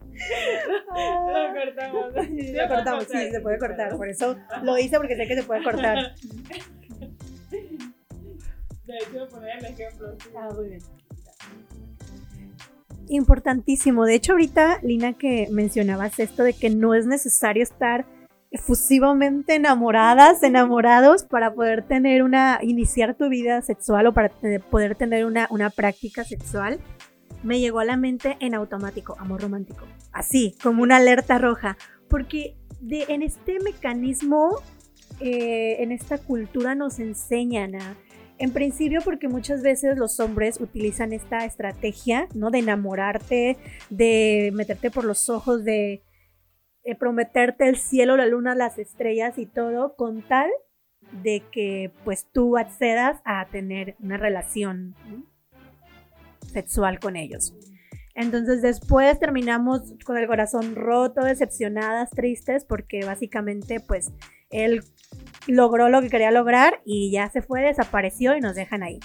lo 0.89 1.55
cortamos. 1.55 2.15
Sí, 2.27 2.53
lo 2.53 2.69
cortamos, 2.69 3.05
sí, 3.05 3.31
se 3.31 3.41
puede 3.41 3.59
cortar. 3.59 3.97
Por 3.97 4.09
eso 4.09 4.37
lo 4.63 4.79
hice 4.79 4.97
porque 4.97 5.17
sé 5.17 5.27
que 5.27 5.37
se 5.37 5.43
puede 5.43 5.63
cortar. 5.63 6.15
De 8.87 8.97
hecho, 8.97 9.29
poner 9.29 9.59
el 9.59 9.65
ejemplo. 9.67 10.17
Ah, 10.37 10.49
muy 10.55 10.69
bien. 10.69 10.81
Importantísimo. 13.09 14.05
De 14.05 14.15
hecho, 14.15 14.33
ahorita, 14.33 14.81
Lina, 14.83 15.15
que 15.15 15.49
mencionabas 15.51 16.19
esto 16.19 16.43
de 16.43 16.53
que 16.53 16.71
no 16.71 16.95
es 16.95 17.07
necesario 17.07 17.63
estar 17.63 18.07
efusivamente 18.51 19.55
enamoradas, 19.55 20.43
enamorados 20.43 21.25
para 21.25 21.53
poder 21.53 21.83
tener 21.83 22.23
una, 22.23 22.59
iniciar 22.63 23.15
tu 23.15 23.29
vida 23.29 23.61
sexual 23.63 24.07
o 24.07 24.15
para 24.15 24.31
poder 24.71 24.95
tener 24.95 25.27
una, 25.27 25.47
una 25.51 25.71
práctica 25.71 26.25
sexual, 26.25 26.79
me 27.43 27.61
llegó 27.61 27.81
a 27.81 27.85
la 27.85 27.97
mente 27.97 28.37
en 28.41 28.55
automático, 28.55 29.17
amor 29.19 29.43
romántico. 29.43 29.87
Así, 30.13 30.57
como 30.63 30.83
una 30.83 30.97
alerta 30.97 31.39
roja. 31.39 31.77
Porque 32.09 32.57
en 32.91 33.23
este 33.23 33.59
mecanismo, 33.61 34.57
eh, 35.21 35.77
en 35.83 35.93
esta 35.93 36.19
cultura 36.19 36.75
nos 36.75 36.99
enseñan 36.99 37.75
a... 37.77 37.97
En 38.41 38.53
principio 38.53 39.01
porque 39.05 39.29
muchas 39.29 39.63
veces 39.63 39.99
los 39.99 40.21
hombres 40.21 40.61
utilizan 40.61 41.13
esta 41.13 41.45
estrategia, 41.45 42.29
¿no? 42.35 42.51
De 42.51 42.61
enamorarte, 42.61 43.57
de 43.91 44.53
meterte 44.55 44.93
por 44.93 45.05
los 45.05 45.29
ojos, 45.29 45.65
de 45.65 46.03
eh, 46.85 46.95
prometerte 46.95 47.69
el 47.69 47.77
cielo, 47.77 48.17
la 48.17 48.27
luna, 48.27 48.55
las 48.55 48.79
estrellas 48.79 49.39
y 49.39 49.47
todo, 49.47 49.97
con 49.97 50.23
tal 50.23 50.51
de 51.23 51.43
que 51.51 51.91
pues 52.05 52.27
tú 52.33 52.57
accedas 52.57 53.21
a 53.25 53.47
tener 53.47 53.97
una 54.01 54.17
relación 54.17 54.95
sexual 56.53 56.99
con 56.99 57.17
ellos. 57.17 57.55
Entonces 58.15 58.63
después 58.63 59.19
terminamos 59.21 59.95
con 60.05 60.19
el 60.19 60.27
corazón 60.27 60.75
roto, 60.75 61.23
decepcionadas, 61.23 62.11
tristes, 62.11 62.65
porque 62.65 63.05
básicamente 63.05 63.79
pues 63.79 64.11
él 64.51 64.83
logró 65.47 65.89
lo 65.89 66.01
que 66.01 66.11
quería 66.11 66.31
lograr 66.31 66.81
y 66.85 67.13
ya 67.13 67.31
se 67.31 67.43
fue, 67.43 67.63
desapareció 67.63 68.37
y 68.37 68.41
nos 68.41 68.57
dejan 68.57 68.83
ahí. 68.83 68.99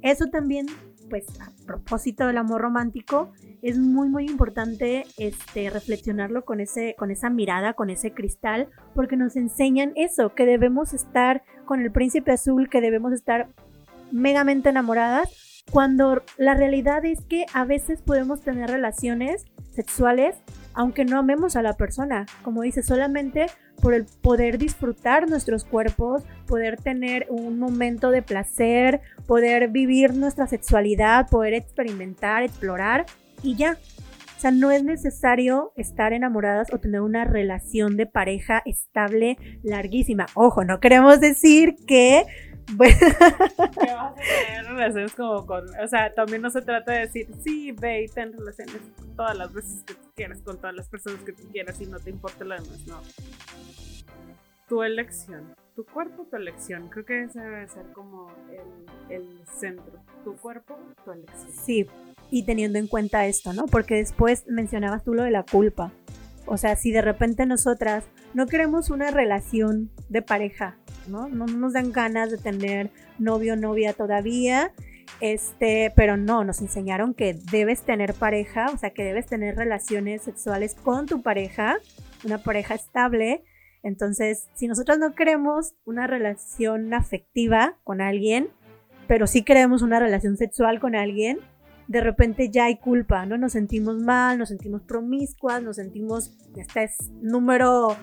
Eso 0.00 0.26
también, 0.26 0.66
pues 1.10 1.24
a 1.40 1.50
propósito 1.66 2.26
del 2.26 2.38
amor 2.38 2.62
romántico, 2.62 3.32
es 3.62 3.78
muy 3.78 4.08
muy 4.08 4.26
importante 4.26 5.04
este, 5.16 5.70
reflexionarlo 5.70 6.44
con, 6.44 6.60
ese, 6.60 6.94
con 6.98 7.10
esa 7.10 7.30
mirada, 7.30 7.72
con 7.72 7.90
ese 7.90 8.12
cristal, 8.12 8.68
porque 8.94 9.16
nos 9.16 9.36
enseñan 9.36 9.92
eso, 9.96 10.34
que 10.34 10.44
debemos 10.44 10.92
estar 10.92 11.42
con 11.64 11.80
el 11.80 11.90
príncipe 11.90 12.32
azul, 12.32 12.68
que 12.68 12.80
debemos 12.80 13.12
estar 13.12 13.48
megamente 14.12 14.68
enamoradas, 14.68 15.30
cuando 15.70 16.22
la 16.36 16.54
realidad 16.54 17.04
es 17.04 17.20
que 17.22 17.46
a 17.52 17.64
veces 17.64 18.02
podemos 18.02 18.40
tener 18.42 18.70
relaciones 18.70 19.44
sexuales 19.72 20.36
aunque 20.74 21.04
no 21.04 21.18
amemos 21.18 21.56
a 21.56 21.62
la 21.62 21.74
persona, 21.74 22.26
como 22.42 22.62
dice, 22.62 22.82
solamente 22.82 23.46
por 23.80 23.94
el 23.94 24.06
poder 24.22 24.58
disfrutar 24.58 25.28
nuestros 25.28 25.64
cuerpos, 25.64 26.24
poder 26.46 26.76
tener 26.76 27.26
un 27.30 27.58
momento 27.58 28.10
de 28.10 28.22
placer, 28.22 29.00
poder 29.26 29.68
vivir 29.68 30.14
nuestra 30.14 30.46
sexualidad, 30.46 31.28
poder 31.28 31.54
experimentar, 31.54 32.42
explorar 32.42 33.06
y 33.42 33.56
ya. 33.56 33.78
O 34.36 34.40
sea, 34.40 34.50
no 34.50 34.70
es 34.70 34.84
necesario 34.84 35.72
estar 35.76 36.12
enamoradas 36.12 36.72
o 36.72 36.78
tener 36.78 37.00
una 37.00 37.24
relación 37.24 37.96
de 37.96 38.06
pareja 38.06 38.62
estable 38.66 39.38
larguísima. 39.62 40.26
Ojo, 40.34 40.64
no 40.64 40.80
queremos 40.80 41.20
decir 41.20 41.76
que 41.86 42.26
bueno. 42.72 42.96
que 42.98 43.94
vas 43.94 44.12
a 44.12 44.14
tener 44.14 44.64
relaciones 44.66 45.14
como 45.14 45.46
con. 45.46 45.64
O 45.78 45.88
sea, 45.88 46.12
también 46.14 46.42
no 46.42 46.50
se 46.50 46.62
trata 46.62 46.92
de 46.92 47.00
decir, 47.00 47.28
sí, 47.42 47.72
ve 47.72 48.04
y 48.04 48.08
ten 48.08 48.32
relaciones 48.32 48.76
todas 49.16 49.36
las 49.36 49.52
veces 49.52 49.82
que 49.84 49.94
tú 49.94 50.08
quieras, 50.14 50.40
con 50.42 50.58
todas 50.58 50.74
las 50.74 50.88
personas 50.88 51.20
que 51.22 51.32
tú 51.32 51.42
quieras 51.50 51.80
y 51.80 51.86
no 51.86 51.98
te 51.98 52.10
importa 52.10 52.44
lo 52.44 52.54
demás, 52.54 52.86
no. 52.86 53.00
Tu 54.68 54.82
elección. 54.82 55.54
Tu 55.76 55.84
cuerpo, 55.84 56.26
tu 56.30 56.36
elección. 56.36 56.88
Creo 56.88 57.04
que 57.04 57.24
ese 57.24 57.40
debe 57.40 57.68
ser 57.68 57.86
como 57.92 58.30
el, 58.50 59.14
el 59.14 59.40
centro. 59.58 60.00
Tu 60.22 60.36
cuerpo, 60.36 60.78
tu 61.04 61.10
elección. 61.10 61.52
Sí, 61.52 61.86
y 62.30 62.44
teniendo 62.44 62.78
en 62.78 62.86
cuenta 62.86 63.26
esto, 63.26 63.52
¿no? 63.52 63.66
Porque 63.66 63.96
después 63.96 64.44
mencionabas 64.46 65.04
tú 65.04 65.14
lo 65.14 65.22
de 65.22 65.30
la 65.30 65.42
culpa. 65.42 65.92
O 66.46 66.56
sea, 66.56 66.76
si 66.76 66.92
de 66.92 67.02
repente 67.02 67.46
nosotras 67.46 68.04
no 68.34 68.46
queremos 68.46 68.90
una 68.90 69.10
relación 69.10 69.90
de 70.08 70.22
pareja, 70.22 70.76
¿no? 71.08 71.28
No 71.28 71.46
nos 71.46 71.72
dan 71.72 71.92
ganas 71.92 72.30
de 72.30 72.38
tener 72.38 72.90
novio 73.18 73.54
o 73.54 73.56
novia 73.56 73.92
todavía. 73.92 74.72
Este, 75.20 75.92
pero 75.94 76.16
no, 76.16 76.44
nos 76.44 76.60
enseñaron 76.60 77.14
que 77.14 77.34
debes 77.50 77.82
tener 77.82 78.14
pareja, 78.14 78.66
o 78.72 78.78
sea, 78.78 78.90
que 78.90 79.04
debes 79.04 79.26
tener 79.26 79.56
relaciones 79.56 80.22
sexuales 80.22 80.74
con 80.74 81.06
tu 81.06 81.22
pareja, 81.22 81.76
una 82.24 82.38
pareja 82.38 82.74
estable. 82.74 83.44
Entonces, 83.82 84.48
si 84.54 84.66
nosotros 84.66 84.98
no 84.98 85.14
queremos 85.14 85.74
una 85.84 86.06
relación 86.06 86.92
afectiva 86.94 87.76
con 87.84 88.00
alguien, 88.00 88.48
pero 89.06 89.26
sí 89.26 89.42
queremos 89.42 89.82
una 89.82 90.00
relación 90.00 90.36
sexual 90.36 90.80
con 90.80 90.96
alguien, 90.96 91.38
de 91.86 92.00
repente 92.00 92.50
ya 92.50 92.64
hay 92.64 92.76
culpa, 92.76 93.26
¿no? 93.26 93.36
Nos 93.36 93.52
sentimos 93.52 93.96
mal, 93.98 94.38
nos 94.38 94.48
sentimos 94.48 94.82
promiscuas, 94.82 95.62
nos 95.62 95.76
sentimos, 95.76 96.32
este 96.56 96.84
es 96.84 97.10
número 97.20 97.96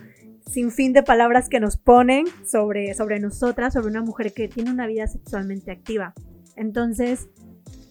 sin 0.45 0.71
fin 0.71 0.93
de 0.93 1.03
palabras 1.03 1.49
que 1.49 1.59
nos 1.59 1.77
ponen 1.77 2.25
sobre, 2.45 2.93
sobre 2.93 3.19
nosotras, 3.19 3.73
sobre 3.73 3.87
una 3.87 4.01
mujer 4.01 4.33
que 4.33 4.47
tiene 4.47 4.71
una 4.71 4.87
vida 4.87 5.07
sexualmente 5.07 5.71
activa. 5.71 6.13
Entonces, 6.55 7.29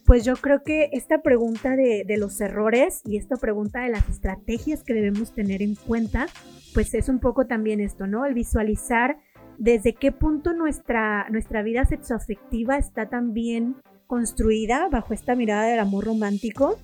pues 0.06 0.24
yo 0.24 0.34
creo 0.36 0.62
que 0.62 0.90
esta 0.92 1.22
pregunta 1.22 1.76
de, 1.76 2.04
de, 2.06 2.16
los 2.16 2.40
errores 2.40 3.00
y 3.04 3.16
esta 3.16 3.36
pregunta 3.36 3.82
de 3.82 3.90
las 3.90 4.08
estrategias 4.08 4.82
que 4.82 4.94
debemos 4.94 5.32
tener 5.32 5.62
en 5.62 5.74
cuenta, 5.74 6.26
pues 6.74 6.94
es 6.94 7.08
un 7.08 7.20
poco 7.20 7.46
también 7.46 7.80
esto, 7.80 8.06
¿no? 8.06 8.26
El 8.26 8.34
visualizar 8.34 9.18
desde 9.58 9.92
qué 9.92 10.10
punto 10.10 10.54
nuestra, 10.54 11.28
nuestra 11.30 11.62
vida 11.62 11.84
sexoafectiva 11.84 12.78
está 12.78 13.08
también 13.08 13.76
construida 14.06 14.88
bajo 14.90 15.14
esta 15.14 15.36
mirada 15.36 15.64
del 15.64 15.78
amor 15.78 16.06
romántico 16.06 16.78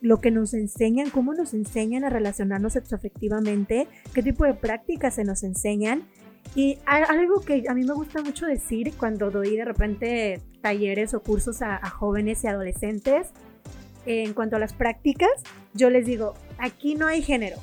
lo 0.00 0.20
que 0.20 0.30
nos 0.30 0.54
enseñan, 0.54 1.10
cómo 1.10 1.34
nos 1.34 1.54
enseñan 1.54 2.04
a 2.04 2.10
relacionarnos 2.10 2.72
sexoafectivamente, 2.72 3.86
qué 4.14 4.22
tipo 4.22 4.44
de 4.44 4.54
prácticas 4.54 5.14
se 5.14 5.24
nos 5.24 5.42
enseñan. 5.42 6.08
Y 6.54 6.78
algo 6.86 7.40
que 7.42 7.64
a 7.68 7.74
mí 7.74 7.84
me 7.84 7.92
gusta 7.92 8.22
mucho 8.22 8.46
decir 8.46 8.94
cuando 8.96 9.30
doy 9.30 9.56
de 9.56 9.64
repente 9.64 10.40
talleres 10.62 11.14
o 11.14 11.20
cursos 11.22 11.62
a, 11.62 11.78
jóvenes 11.90 12.42
y 12.44 12.48
adolescentes, 12.48 13.28
en 14.06 14.32
cuanto 14.32 14.56
a 14.56 14.58
las 14.58 14.72
prácticas, 14.72 15.30
yo 15.74 15.90
les 15.90 16.06
digo, 16.06 16.34
aquí 16.58 16.94
no 16.94 17.06
hay 17.06 17.22
género. 17.22 17.58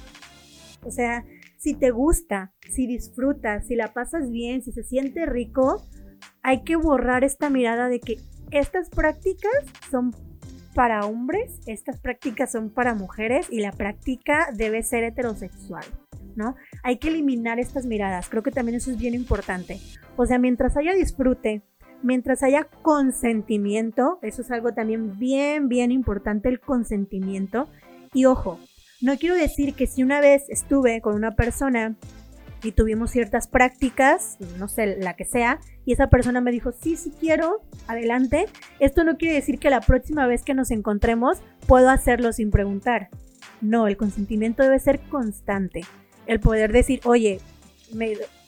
O 0.84 0.91
sea, 0.91 1.25
si 1.58 1.74
te 1.74 1.89
gusta, 1.89 2.53
si 2.70 2.86
disfrutas, 2.86 3.65
si 3.67 3.75
la 3.75 3.94
pasas 3.94 4.29
bien, 4.29 4.62
si 4.62 4.72
se 4.72 4.84
siente 4.84 5.25
rico, 5.25 5.84
hay 6.44 6.63
que 6.63 6.75
borrar 6.75 7.24
esta 7.24 7.50
mirada 7.50 7.89
de 7.89 8.00
que 8.00 8.17
estas 8.51 8.89
prácticas 8.89 9.51
son 9.89 10.12
para 10.77 11.07
hombres, 11.07 11.60
estas 11.65 12.00
prácticas 12.00 12.51
son 12.51 12.69
para 12.69 12.93
mujeres 12.93 13.48
y 13.50 13.62
la 13.62 13.72
práctica 13.72 14.50
debe 14.53 14.84
ser 14.84 15.03
heterosexual, 15.03 15.84
¿no? 16.36 16.55
Hay 16.84 16.98
que 16.98 17.07
eliminar 17.07 17.60
estas 17.60 17.88
miradas, 17.88 18.29
creo 18.29 18.43
que 18.43 18.51
también 18.51 18.75
eso 18.75 18.91
es 18.91 18.98
bien 19.00 19.15
importante. 19.15 19.79
O 20.17 20.27
sea, 20.27 20.38
mientras 20.38 20.77
haya 20.77 20.93
disfrute, 20.93 21.63
mientras 22.03 22.43
haya 22.43 22.67
consentimiento, 22.84 24.19
eso 24.22 24.43
es 24.43 24.51
algo 24.51 24.75
también 24.75 25.17
bien, 25.17 25.67
bien 25.67 25.91
importante, 25.91 26.48
el 26.48 26.60
consentimiento. 26.60 27.67
Y 28.13 28.25
ojo, 28.25 28.60
no 29.01 29.17
quiero 29.17 29.34
decir 29.34 29.74
que 29.74 29.88
si 29.88 30.03
una 30.03 30.22
vez 30.22 30.48
estuve 30.48 31.01
con 31.01 31.15
una 31.15 31.31
persona 31.31 31.96
y 32.64 32.72
tuvimos 32.72 33.12
ciertas 33.12 33.48
prácticas, 33.48 34.38
no 34.58 34.68
sé, 34.68 34.98
la 34.98 35.16
que 35.16 35.26
sea, 35.26 35.60
y 35.86 35.94
esa 35.94 36.10
persona 36.10 36.42
me 36.42 36.52
dijo, 36.52 36.72
sí, 36.72 36.96
sí 36.96 37.12
quiero, 37.20 37.62
adelante. 37.88 38.48
Esto 38.80 39.04
no 39.04 39.18
quiere 39.18 39.36
decir 39.36 39.60
que 39.60 39.70
la 39.70 39.82
próxima 39.82 40.28
vez 40.28 40.44
que 40.44 40.54
nos 40.54 40.72
encontremos 40.72 41.42
puedo 41.68 41.90
hacerlo 41.90 42.34
sin 42.34 42.52
preguntar. 42.52 43.10
No, 43.62 43.88
el 43.88 43.98
consentimiento 43.98 44.64
debe 44.64 44.80
ser 44.80 45.00
constante. 45.10 45.82
El 46.26 46.40
poder 46.40 46.72
decir, 46.72 47.00
oye, 47.06 47.40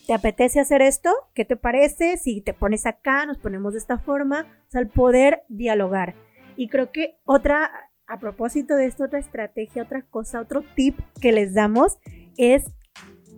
¿te 0.06 0.14
apetece 0.14 0.60
hacer 0.60 0.82
esto? 0.82 1.12
¿Qué 1.34 1.46
te 1.46 1.56
parece? 1.56 2.18
Si 2.18 2.42
te 2.42 2.54
pones 2.54 2.86
acá, 2.86 3.26
nos 3.26 3.38
ponemos 3.38 3.74
de 3.74 3.80
esta 3.80 3.98
forma. 3.98 4.46
O 4.68 4.72
sea, 4.72 4.82
el 4.82 4.88
poder 4.88 5.44
dialogar. 5.48 6.16
Y 6.56 6.68
creo 6.68 6.92
que 6.92 7.18
otra, 7.24 7.72
a 8.06 8.20
propósito 8.20 8.76
de 8.76 8.86
esto, 8.86 9.06
otra 9.06 9.20
estrategia, 9.20 9.84
otra 9.84 10.02
cosa, 10.02 10.42
otro 10.42 10.64
tip 10.76 11.00
que 11.22 11.32
les 11.32 11.54
damos 11.54 12.00
es 12.38 12.66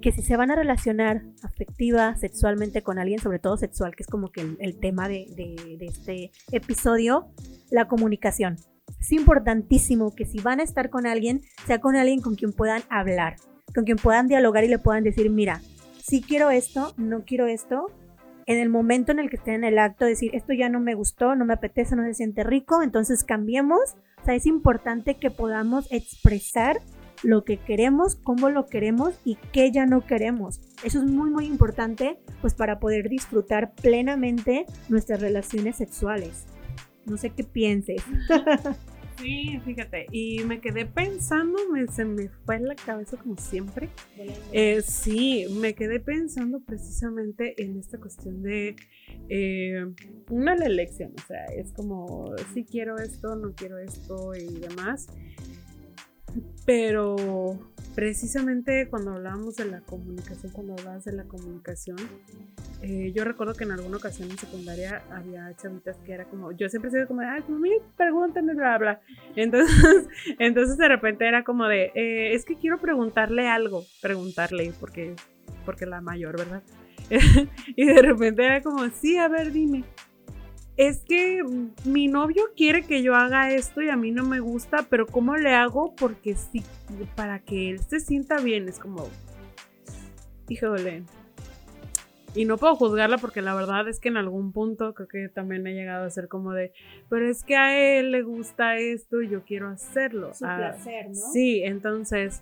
que 0.01 0.11
si 0.11 0.21
se 0.21 0.35
van 0.35 0.51
a 0.51 0.55
relacionar 0.55 1.23
afectiva, 1.43 2.15
sexualmente 2.15 2.81
con 2.81 2.99
alguien, 2.99 3.19
sobre 3.19 3.39
todo 3.39 3.57
sexual, 3.57 3.95
que 3.95 4.03
es 4.03 4.09
como 4.09 4.31
que 4.31 4.41
el, 4.59 4.79
tema 4.79 5.07
de, 5.07 5.27
de 5.35 5.85
este 5.85 6.31
episodio, 6.51 7.27
la 7.69 7.87
comunicación. 7.87 8.57
Es 8.99 9.11
importantísimo 9.11 10.13
que 10.13 10.25
si 10.25 10.39
van 10.39 10.59
a 10.59 10.63
estar 10.63 10.89
con 10.89 11.07
alguien, 11.07 11.41
sea 11.65 11.79
con 11.79 11.95
alguien 11.95 12.21
con 12.21 12.35
quien 12.35 12.51
puedan 12.51 12.81
hablar, 12.89 13.37
con 13.73 13.85
quien 13.85 13.97
puedan 13.97 14.27
dialogar 14.27 14.63
y 14.63 14.67
le 14.67 14.79
puedan 14.79 15.03
decir, 15.03 15.29
mira, 15.29 15.61
si 16.03 16.21
quiero 16.21 16.49
esto, 16.49 16.93
no 16.97 17.23
quiero 17.23 17.47
esto, 17.47 17.87
en 18.45 18.57
el 18.57 18.69
momento 18.69 19.11
en 19.11 19.19
el 19.19 19.29
que 19.29 19.37
estén 19.37 19.55
en 19.55 19.63
el 19.63 19.79
acto, 19.79 20.05
decir, 20.05 20.31
esto 20.33 20.53
ya 20.53 20.69
no 20.69 20.79
me 20.79 20.95
gustó, 20.95 21.35
no 21.35 21.45
me 21.45 21.53
apetece, 21.53 21.95
no 21.95 22.03
se 22.03 22.13
siente 22.13 22.43
rico, 22.43 22.83
entonces 22.83 23.23
cambiemos. 23.23 23.95
O 24.21 24.25
sea, 24.25 24.35
es 24.35 24.45
importante 24.45 25.15
que 25.15 25.31
podamos 25.31 25.91
expresar 25.91 26.77
lo 27.23 27.43
que 27.43 27.57
queremos, 27.57 28.15
cómo 28.15 28.49
lo 28.49 28.65
queremos 28.67 29.13
y 29.23 29.37
qué 29.51 29.71
ya 29.71 29.85
no 29.85 30.05
queremos. 30.05 30.59
Eso 30.83 30.99
es 30.99 31.05
muy, 31.05 31.29
muy 31.29 31.45
importante, 31.45 32.17
pues 32.41 32.53
para 32.53 32.79
poder 32.79 33.09
disfrutar 33.09 33.73
plenamente 33.75 34.65
nuestras 34.89 35.21
relaciones 35.21 35.75
sexuales. 35.75 36.45
No 37.05 37.17
sé 37.17 37.31
qué 37.31 37.43
pienses. 37.43 38.03
Sí, 39.21 39.59
fíjate, 39.63 40.07
y 40.11 40.43
me 40.45 40.61
quedé 40.61 40.87
pensando, 40.87 41.59
me, 41.71 41.85
se 41.87 42.05
me 42.05 42.29
fue 42.43 42.55
en 42.55 42.67
la 42.67 42.75
cabeza 42.75 43.17
como 43.17 43.37
siempre. 43.37 43.89
Eh, 44.51 44.81
sí, 44.81 45.45
me 45.59 45.75
quedé 45.75 45.99
pensando 45.99 46.59
precisamente 46.59 47.61
en 47.61 47.77
esta 47.77 47.99
cuestión 47.99 48.41
de 48.41 48.75
eh, 49.29 49.85
una 50.29 50.55
elección, 50.55 51.13
o 51.15 51.27
sea, 51.27 51.45
es 51.55 51.71
como 51.73 52.33
si 52.53 52.63
quiero 52.63 52.97
esto, 52.97 53.35
no 53.35 53.53
quiero 53.53 53.77
esto 53.77 54.33
y 54.33 54.59
demás. 54.59 55.07
Pero 56.65 57.57
precisamente 57.95 58.87
cuando 58.89 59.11
hablábamos 59.11 59.55
de 59.55 59.65
la 59.65 59.81
comunicación, 59.81 60.51
cuando 60.51 60.73
hablabas 60.73 61.03
de 61.05 61.13
la 61.13 61.23
comunicación, 61.23 61.97
eh, 62.81 63.11
yo 63.13 63.23
recuerdo 63.23 63.53
que 63.53 63.63
en 63.63 63.71
alguna 63.71 63.97
ocasión 63.97 64.29
en 64.31 64.37
secundaria 64.37 65.03
había 65.11 65.53
chavitas 65.55 65.97
que 65.97 66.13
era 66.13 66.25
como, 66.25 66.51
yo 66.51 66.69
siempre 66.69 66.89
he 66.89 66.93
sido 66.93 67.07
como, 67.07 67.21
ay, 67.21 67.43
mami, 67.47 67.71
pregúntame, 67.97 68.53
bla, 68.53 68.77
bla. 68.77 69.01
Entonces, 69.35 70.07
entonces 70.39 70.77
de 70.77 70.87
repente 70.87 71.27
era 71.27 71.43
como 71.43 71.67
de, 71.67 71.91
eh, 71.95 72.33
es 72.33 72.45
que 72.45 72.55
quiero 72.55 72.79
preguntarle 72.79 73.47
algo, 73.47 73.83
preguntarle, 74.01 74.73
porque, 74.79 75.15
porque 75.65 75.85
la 75.85 76.01
mayor, 76.01 76.37
¿verdad? 76.37 76.63
y 77.75 77.85
de 77.85 78.01
repente 78.01 78.45
era 78.45 78.61
como, 78.61 78.87
sí, 78.89 79.17
a 79.17 79.27
ver, 79.27 79.51
dime 79.51 79.83
es 80.77 81.01
que 81.01 81.43
mi 81.85 82.07
novio 82.07 82.43
quiere 82.55 82.83
que 82.83 83.03
yo 83.03 83.15
haga 83.15 83.51
esto 83.51 83.81
y 83.81 83.89
a 83.89 83.95
mí 83.95 84.11
no 84.11 84.23
me 84.25 84.39
gusta, 84.39 84.85
pero 84.89 85.05
¿cómo 85.05 85.37
le 85.37 85.53
hago? 85.53 85.93
Porque 85.95 86.35
sí, 86.35 86.63
para 87.15 87.39
que 87.39 87.69
él 87.69 87.79
se 87.79 87.99
sienta 87.99 88.39
bien, 88.39 88.67
es 88.69 88.79
como, 88.79 89.09
híjole. 90.47 91.03
Y 92.33 92.45
no 92.45 92.57
puedo 92.57 92.75
juzgarla 92.75 93.17
porque 93.17 93.41
la 93.41 93.53
verdad 93.53 93.89
es 93.89 93.99
que 93.99 94.07
en 94.07 94.15
algún 94.15 94.53
punto 94.53 94.93
creo 94.93 95.07
que 95.09 95.27
también 95.27 95.67
he 95.67 95.73
llegado 95.73 96.05
a 96.05 96.09
ser 96.09 96.29
como 96.29 96.53
de, 96.53 96.71
pero 97.09 97.29
es 97.29 97.43
que 97.43 97.57
a 97.57 97.77
él 97.77 98.11
le 98.11 98.21
gusta 98.21 98.77
esto 98.77 99.21
y 99.21 99.27
yo 99.27 99.43
quiero 99.43 99.67
hacerlo. 99.67 100.33
Su 100.33 100.45
ah, 100.45 100.55
placer, 100.57 101.09
¿no? 101.09 101.15
Sí, 101.33 101.61
entonces, 101.63 102.41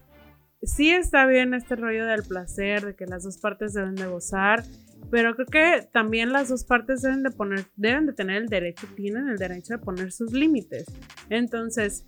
sí 0.62 0.92
está 0.92 1.26
bien 1.26 1.56
este 1.56 1.76
rollo 1.76 2.06
del 2.06 2.22
placer, 2.22 2.86
de 2.86 2.96
que 2.96 3.08
las 3.08 3.24
dos 3.24 3.40
partes 3.40 3.74
deben 3.74 3.96
de 3.96 4.06
gozar 4.06 4.64
pero 5.12 5.36
creo 5.36 5.48
que 5.48 5.88
también 5.92 6.32
las 6.32 6.50
dos 6.50 6.64
partes 6.64 7.02
deben 7.02 7.24
de 7.24 7.32
poner, 7.32 7.66
deben 7.76 8.06
de 8.06 8.14
tener 8.14 8.38
el 8.38 8.48
derecho, 8.48 8.88
tienen 8.96 9.28
el 9.28 9.38
derecho 9.38 9.74
de 9.74 9.80
poner 9.80 10.12
sus 10.12 10.34
límites. 10.34 10.86
Entonces, 11.30 12.06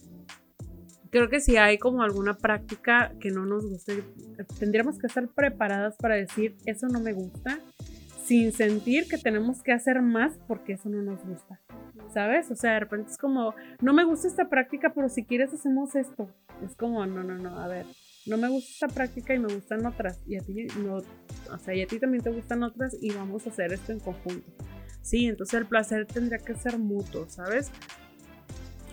creo 1.10 1.30
que 1.30 1.40
si 1.40 1.58
hay 1.58 1.78
como 1.78 2.04
alguna 2.04 2.36
práctica 2.36 3.14
que 3.20 3.32
no 3.32 3.46
nos 3.46 3.66
guste, 3.66 4.04
tendríamos 4.60 4.98
que 4.98 5.08
estar 5.08 5.28
preparadas 5.28 5.96
para 5.98 6.16
decir, 6.16 6.56
eso 6.66 6.88
no 6.88 7.00
me 7.00 7.14
gusta, 7.14 7.60
sin 8.24 8.52
sentir 8.54 9.08
que 9.08 9.18
tenemos 9.18 9.62
que 9.62 9.74
hacer 9.74 10.02
más 10.02 10.40
porque 10.48 10.74
eso 10.74 10.90
no 10.90 11.02
nos 11.02 11.24
gusta. 11.26 11.60
¿Sabes? 12.14 12.52
O 12.52 12.56
sea, 12.56 12.74
de 12.74 12.82
repente 12.82 13.12
es 13.12 13.18
como, 13.18 13.54
no 13.82 13.94
me 13.94 14.04
gusta 14.04 14.28
esta 14.28 14.50
práctica, 14.50 14.94
pero 14.94 15.10
si 15.10 15.24
quieres 15.24 15.54
hacemos 15.54 15.96
esto. 15.96 16.30
Es 16.66 16.76
como, 16.76 17.06
no, 17.06 17.24
no, 17.24 17.38
no, 17.38 17.60
a 17.60 17.68
ver, 17.68 17.86
no 18.26 18.38
me 18.38 18.50
gusta 18.50 18.70
esta 18.72 18.88
práctica 18.88 19.34
y 19.34 19.40
me 19.40 19.54
gustan 19.54 19.86
otras. 19.86 20.20
Y 20.28 20.38
a 20.38 20.42
ti 20.42 20.68
no, 20.84 20.96
o 20.96 21.58
sea, 21.64 21.74
y 21.76 21.82
a 21.82 21.88
ti 21.88 22.00
también 22.00 22.24
te 22.24 22.30
gustan 22.30 22.64
otras 22.64 22.96
y 23.00 23.12
vamos 23.12 23.46
a 23.48 23.50
hacer 23.50 23.74
esto 23.74 23.92
en 23.92 24.00
conjunto. 24.00 24.52
Sí, 25.02 25.26
entonces 25.26 25.60
el 25.60 25.66
placer 25.66 26.06
tendría 26.06 26.38
que 26.38 26.56
ser 26.56 26.78
mutuo, 26.78 27.28
¿sabes? 27.28 27.72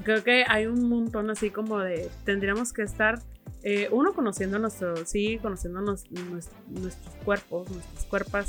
Creo 0.05 0.24
que 0.24 0.44
hay 0.48 0.66
un 0.66 0.88
montón 0.88 1.31
así 1.31 1.50
como 1.50 1.81
de, 1.81 2.09
tendríamos 2.24 2.72
que 2.72 2.83
estar, 2.83 3.20
eh, 3.62 3.88
uno 3.90 4.14
conociendo 4.14 4.59
nuestro, 4.59 5.05
sí, 5.05 5.38
conociendo 5.38 5.81
nuestros 5.83 7.14
cuerpos, 7.24 7.70
nuestras 7.70 8.05
cuerpos, 8.05 8.46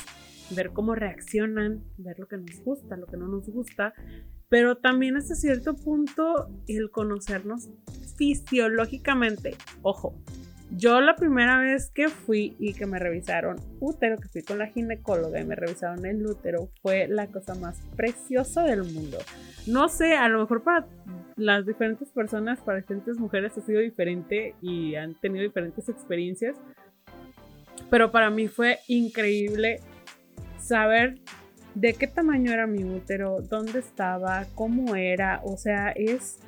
ver 0.51 0.71
cómo 0.71 0.95
reaccionan, 0.95 1.84
ver 1.97 2.19
lo 2.19 2.27
que 2.27 2.38
nos 2.38 2.63
gusta, 2.63 2.95
lo 2.95 3.08
que 3.08 3.17
no 3.17 3.27
nos 3.27 3.49
gusta, 3.49 3.93
pero 4.47 4.77
también 4.77 5.17
hasta 5.17 5.36
cierto 5.36 5.75
punto 5.75 6.49
el 6.67 6.91
conocernos 6.91 7.69
fisiológicamente, 8.15 9.56
ojo, 9.82 10.15
yo 10.71 11.01
la 11.01 11.15
primera 11.15 11.60
vez 11.60 11.89
que 11.89 12.10
fui 12.10 12.55
y 12.60 12.73
que 12.73 12.86
me 12.86 12.99
revisaron 12.99 13.58
útero, 13.79 14.17
que 14.17 14.27
fui 14.27 14.43
con 14.43 14.60
la 14.60 14.67
ginecóloga 14.67 15.39
y 15.39 15.45
me 15.45 15.55
revisaron 15.55 16.05
el 16.05 16.25
útero, 16.25 16.69
fue 16.82 17.08
la 17.08 17.27
cosa 17.27 17.55
más 17.55 17.79
preciosa 17.95 18.63
del 18.63 18.84
mundo. 18.84 19.17
No 19.67 19.89
sé, 19.89 20.13
a 20.13 20.27
lo 20.29 20.39
mejor 20.39 20.63
para 20.63 20.88
las 21.36 21.65
diferentes 21.65 22.10
personas, 22.12 22.60
para 22.60 22.79
diferentes 22.79 23.17
mujeres 23.17 23.58
ha 23.58 23.62
sido 23.62 23.79
diferente 23.79 24.55
y 24.62 24.95
han 24.95 25.15
tenido 25.15 25.43
diferentes 25.43 25.89
experiencias, 25.89 26.55
pero 27.89 28.12
para 28.12 28.29
mí 28.29 28.47
fue 28.47 28.79
increíble 28.88 29.79
saber 30.60 31.15
de 31.73 31.93
qué 31.93 32.08
tamaño 32.08 32.51
era 32.51 32.67
mi 32.67 32.84
útero, 32.84 33.41
dónde 33.41 33.79
estaba, 33.79 34.45
cómo 34.53 34.95
era, 34.95 35.41
o 35.43 35.58
sea, 35.58 35.89
es 35.91 36.39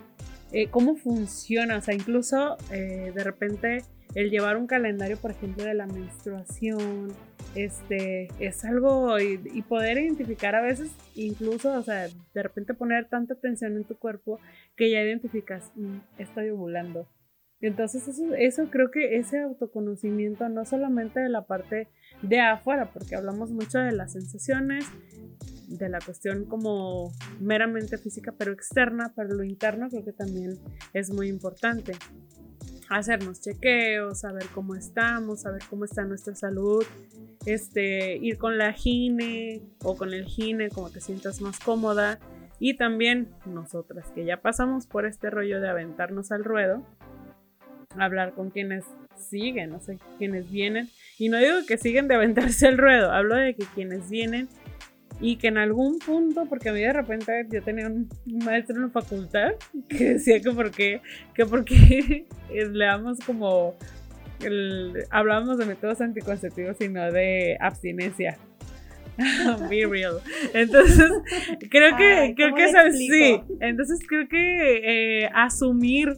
eh, 0.52 0.68
cómo 0.70 0.96
funciona, 0.96 1.78
o 1.78 1.82
sea, 1.82 1.94
incluso 1.94 2.58
eh, 2.72 3.12
de 3.16 3.24
repente 3.24 3.84
el 4.16 4.30
llevar 4.30 4.58
un 4.58 4.68
calendario, 4.68 5.18
por 5.18 5.32
ejemplo, 5.32 5.64
de 5.64 5.74
la 5.74 5.88
menstruación, 5.88 7.10
este, 7.56 8.28
es 8.40 8.64
algo 8.66 9.20
y, 9.20 9.38
poder 9.64 9.98
identificar 9.98 10.56
a 10.56 10.62
veces, 10.62 10.92
incluso, 11.16 11.74
o 11.74 11.84
sea, 11.84 12.08
de 12.34 12.44
repente 12.44 12.74
poner 12.74 13.08
tanta 13.08 13.34
atención 13.34 13.78
en 13.78 13.84
tu 13.84 13.98
cuerpo 13.98 14.40
que 14.76 14.90
ya 14.90 15.02
identificas, 15.02 15.72
mm, 15.76 15.98
estoy 16.18 16.50
ovulando. 16.50 17.08
Entonces 17.62 18.08
eso, 18.08 18.34
eso 18.34 18.70
creo 18.72 18.90
que 18.90 19.18
ese 19.18 19.40
autoconocimiento, 19.40 20.50
no 20.50 20.66
solamente 20.66 21.20
de 21.20 21.30
la 21.30 21.46
parte 21.46 21.90
de 22.24 22.40
afuera, 22.40 22.92
porque 22.92 23.16
hablamos 23.16 23.52
mucho 23.52 23.78
de 23.80 23.92
las 23.92 24.14
sensaciones, 24.14 24.86
de 25.68 25.88
la 25.88 26.00
cuestión 26.00 26.46
como 26.46 27.12
meramente 27.40 27.98
física, 27.98 28.34
pero 28.38 28.52
externa, 28.52 29.14
pero 29.16 29.30
lo 29.30 29.44
interno 29.44 29.90
creo 29.90 30.04
que 30.04 30.12
también 30.12 30.58
es 30.94 31.12
muy 31.12 31.30
importante 31.30 31.94
hacernos 32.98 33.42
chequeos, 33.42 34.20
saber 34.20 34.46
cómo 34.54 34.76
estamos, 34.76 35.42
saber 35.42 35.62
cómo 35.70 35.86
está 35.86 36.04
nuestra 36.04 36.36
salud, 36.36 36.86
este, 37.46 38.18
ir 38.18 38.38
con 38.38 38.58
la 38.58 38.74
gine 38.74 39.62
o 39.84 39.96
con 39.96 40.14
el 40.14 40.26
gine 40.26 40.70
como 40.70 40.90
te 40.90 41.00
sientas 41.00 41.42
más 41.42 41.60
cómoda. 41.60 42.20
Y 42.60 42.76
también 42.76 43.30
nosotras 43.46 44.12
que 44.14 44.26
ya 44.26 44.42
pasamos 44.42 44.86
por 44.86 45.06
este 45.06 45.30
rollo 45.30 45.62
de 45.62 45.70
aventarnos 45.70 46.32
al 46.32 46.44
ruedo, 46.44 46.86
hablar 47.98 48.34
con 48.34 48.52
quienes 48.52 48.86
siguen, 49.16 49.70
no 49.72 49.80
sé, 49.80 49.98
quienes 50.18 50.52
vienen. 50.52 50.90
Y 51.18 51.30
no 51.30 51.38
digo 51.38 51.66
que 51.68 51.78
siguen 51.78 52.08
de 52.08 52.16
aventarse 52.16 52.68
al 52.68 52.78
ruedo, 52.78 53.12
hablo 53.12 53.36
de 53.36 53.56
que 53.56 53.66
quienes 53.74 54.10
vienen 54.10 54.50
y 55.22 55.38
que 55.38 55.48
en 55.48 55.60
algún 55.60 56.00
punto, 56.00 56.46
porque 56.50 56.70
a 56.70 56.74
mí 56.74 56.82
de 56.82 56.94
repente 56.94 57.46
yo 57.52 57.62
tenía 57.62 57.88
un 57.88 58.10
maestro 58.44 58.76
en 58.76 58.82
la 58.82 58.90
facultad 58.90 59.52
que 59.88 60.14
decía 60.14 60.42
que 60.42 60.52
porque, 60.52 61.02
que 61.36 61.46
porque 61.46 62.26
le 62.50 62.86
damos 62.86 63.20
como, 63.20 63.76
el, 64.44 65.06
hablábamos 65.12 65.60
de 65.60 65.68
métodos 65.68 66.02
anticonceptivos 66.02 66.76
y 66.82 66.90
no 66.90 67.12
de 67.12 67.56
abstinencia. 67.60 68.38
Be 69.70 69.86
real. 69.86 70.20
Entonces, 70.54 71.12
creo 71.70 71.96
que, 71.96 72.34
creo 72.36 72.56
que 72.56 72.66
es 72.66 72.76
así. 72.76 73.42
Entonces, 73.60 74.00
creo 74.08 74.28
que 74.28 75.24
eh, 75.24 75.30
asumir 75.36 76.14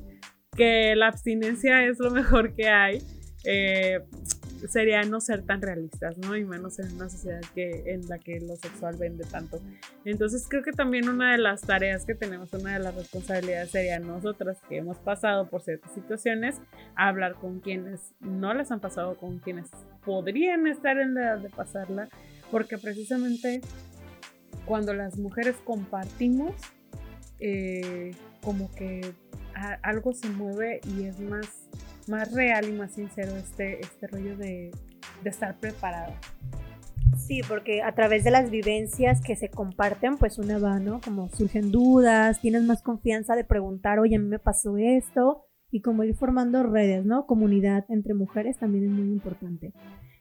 que 0.56 0.96
la 0.96 1.08
abstinencia 1.08 1.86
es 1.86 2.00
lo 2.00 2.12
mejor 2.12 2.56
que 2.56 2.70
hay. 2.70 3.00
Eh, 3.46 4.00
sería 4.68 5.02
no 5.04 5.20
ser 5.20 5.44
tan 5.44 5.62
realistas, 5.62 6.18
¿no? 6.18 6.36
Y 6.36 6.46
menos 6.46 6.80
en 6.80 6.96
una 6.96 7.10
sociedad 7.10 7.42
que, 7.54 7.84
en 7.88 8.08
la 8.08 8.20
que 8.20 8.40
lo 8.40 8.56
sexual 8.56 8.98
vende 8.98 9.26
tanto. 9.26 9.60
Entonces 10.06 10.46
creo 10.50 10.64
que 10.64 10.72
también 10.72 11.10
una 11.10 11.32
de 11.32 11.38
las 11.38 11.62
tareas 11.62 12.06
que 12.06 12.16
tenemos, 12.16 12.54
una 12.54 12.74
de 12.74 12.80
las 12.80 12.96
responsabilidades 12.96 13.72
sería 13.72 14.00
nosotras 14.00 14.58
que 14.68 14.78
hemos 14.78 14.98
pasado 14.98 15.50
por 15.50 15.62
ciertas 15.62 15.94
situaciones, 15.94 16.62
hablar 16.96 17.36
con 17.36 17.60
quienes 17.60 18.14
no 18.20 18.54
las 18.54 18.72
han 18.72 18.80
pasado, 18.80 19.18
con 19.18 19.40
quienes 19.40 19.70
podrían 20.06 20.68
estar 20.68 20.98
en 20.98 21.14
la 21.16 21.22
edad 21.22 21.38
de 21.40 21.50
pasarla, 21.50 22.10
porque 22.52 22.78
precisamente 22.78 23.62
cuando 24.66 24.94
las 24.94 25.18
mujeres 25.18 25.56
compartimos, 25.64 26.54
eh, 27.40 28.12
como 28.42 28.74
que 28.74 29.14
algo 29.82 30.14
se 30.14 30.30
mueve 30.30 30.82
y 30.98 31.06
es 31.06 31.20
más 31.20 31.70
más 32.08 32.32
real 32.34 32.68
y 32.68 32.74
más 32.74 32.94
sincero 32.94 33.36
este, 33.36 33.80
este 33.80 34.08
rollo 34.08 34.38
de, 34.38 34.72
de 35.24 35.30
estar 35.30 35.58
preparada. 35.58 36.20
Sí, 37.18 37.42
porque 37.48 37.84
a 37.84 37.94
través 37.94 38.24
de 38.24 38.32
las 38.32 38.50
vivencias 38.50 39.22
que 39.22 39.36
se 39.36 39.50
comparten, 39.50 40.18
pues 40.18 40.40
una 40.40 40.58
va, 40.58 40.80
¿no? 40.80 41.00
Como 41.02 41.30
surgen 41.30 41.72
dudas, 41.72 42.42
tienes 42.42 42.64
más 42.64 42.82
confianza 42.82 43.36
de 43.36 43.44
preguntar, 43.44 44.00
oye, 44.00 44.16
a 44.16 44.20
mí 44.20 44.28
me 44.28 44.40
pasó 44.40 44.78
esto, 44.78 45.46
y 45.74 45.82
como 45.82 46.04
ir 46.04 46.16
formando 46.16 46.62
redes, 46.62 47.04
¿no? 47.04 47.26
Comunidad 47.26 47.86
entre 47.90 48.14
mujeres 48.14 48.58
también 48.60 48.86
es 48.86 48.92
muy 48.92 49.08
importante. 49.08 49.74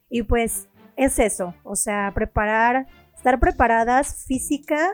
Y 0.09 0.23
pues 0.23 0.69
es 0.97 1.19
eso, 1.19 1.55
o 1.63 1.77
sea, 1.77 2.11
preparar, 2.15 2.87
estar 3.15 3.39
preparadas 3.39 4.25
física, 4.27 4.91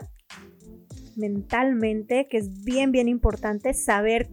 mentalmente, 1.15 2.27
que 2.29 2.37
es 2.37 2.63
bien, 2.65 2.91
bien 2.91 3.07
importante, 3.07 3.73
saber 3.73 4.29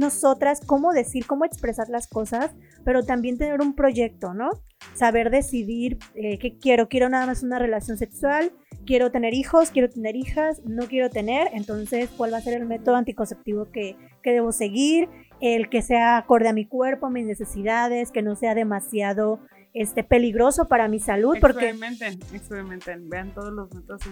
nosotras 0.00 0.60
cómo 0.66 0.92
decir, 0.92 1.26
cómo 1.26 1.44
expresar 1.44 1.88
las 1.88 2.08
cosas, 2.08 2.50
pero 2.84 3.04
también 3.04 3.38
tener 3.38 3.60
un 3.60 3.74
proyecto, 3.74 4.34
¿no? 4.34 4.50
Saber 4.94 5.30
decidir 5.30 5.98
eh, 6.14 6.38
qué 6.38 6.56
quiero. 6.56 6.88
Quiero 6.88 7.08
nada 7.08 7.26
más 7.26 7.42
una 7.42 7.58
relación 7.58 7.98
sexual, 7.98 8.50
quiero 8.86 9.10
tener 9.10 9.34
hijos, 9.34 9.70
quiero 9.70 9.90
tener 9.90 10.16
hijas, 10.16 10.62
no 10.64 10.86
quiero 10.86 11.10
tener, 11.10 11.48
entonces 11.52 12.08
cuál 12.16 12.32
va 12.32 12.38
a 12.38 12.40
ser 12.40 12.54
el 12.54 12.66
método 12.66 12.96
anticonceptivo 12.96 13.70
que, 13.70 13.96
que 14.22 14.32
debo 14.32 14.52
seguir, 14.52 15.08
el 15.40 15.68
que 15.68 15.82
sea 15.82 16.16
acorde 16.16 16.48
a 16.48 16.52
mi 16.52 16.66
cuerpo, 16.66 17.06
a 17.06 17.10
mis 17.10 17.26
necesidades, 17.26 18.10
que 18.10 18.22
no 18.22 18.34
sea 18.36 18.54
demasiado 18.54 19.40
este, 19.72 20.02
peligroso 20.02 20.66
para 20.66 20.88
mi 20.88 20.98
salud. 20.98 21.36
Experimenten, 21.36 22.18
porque... 22.18 22.36
experimenten, 22.36 23.08
vean 23.08 23.32
todos 23.34 23.52
los 23.52 23.72
métodos 23.72 24.02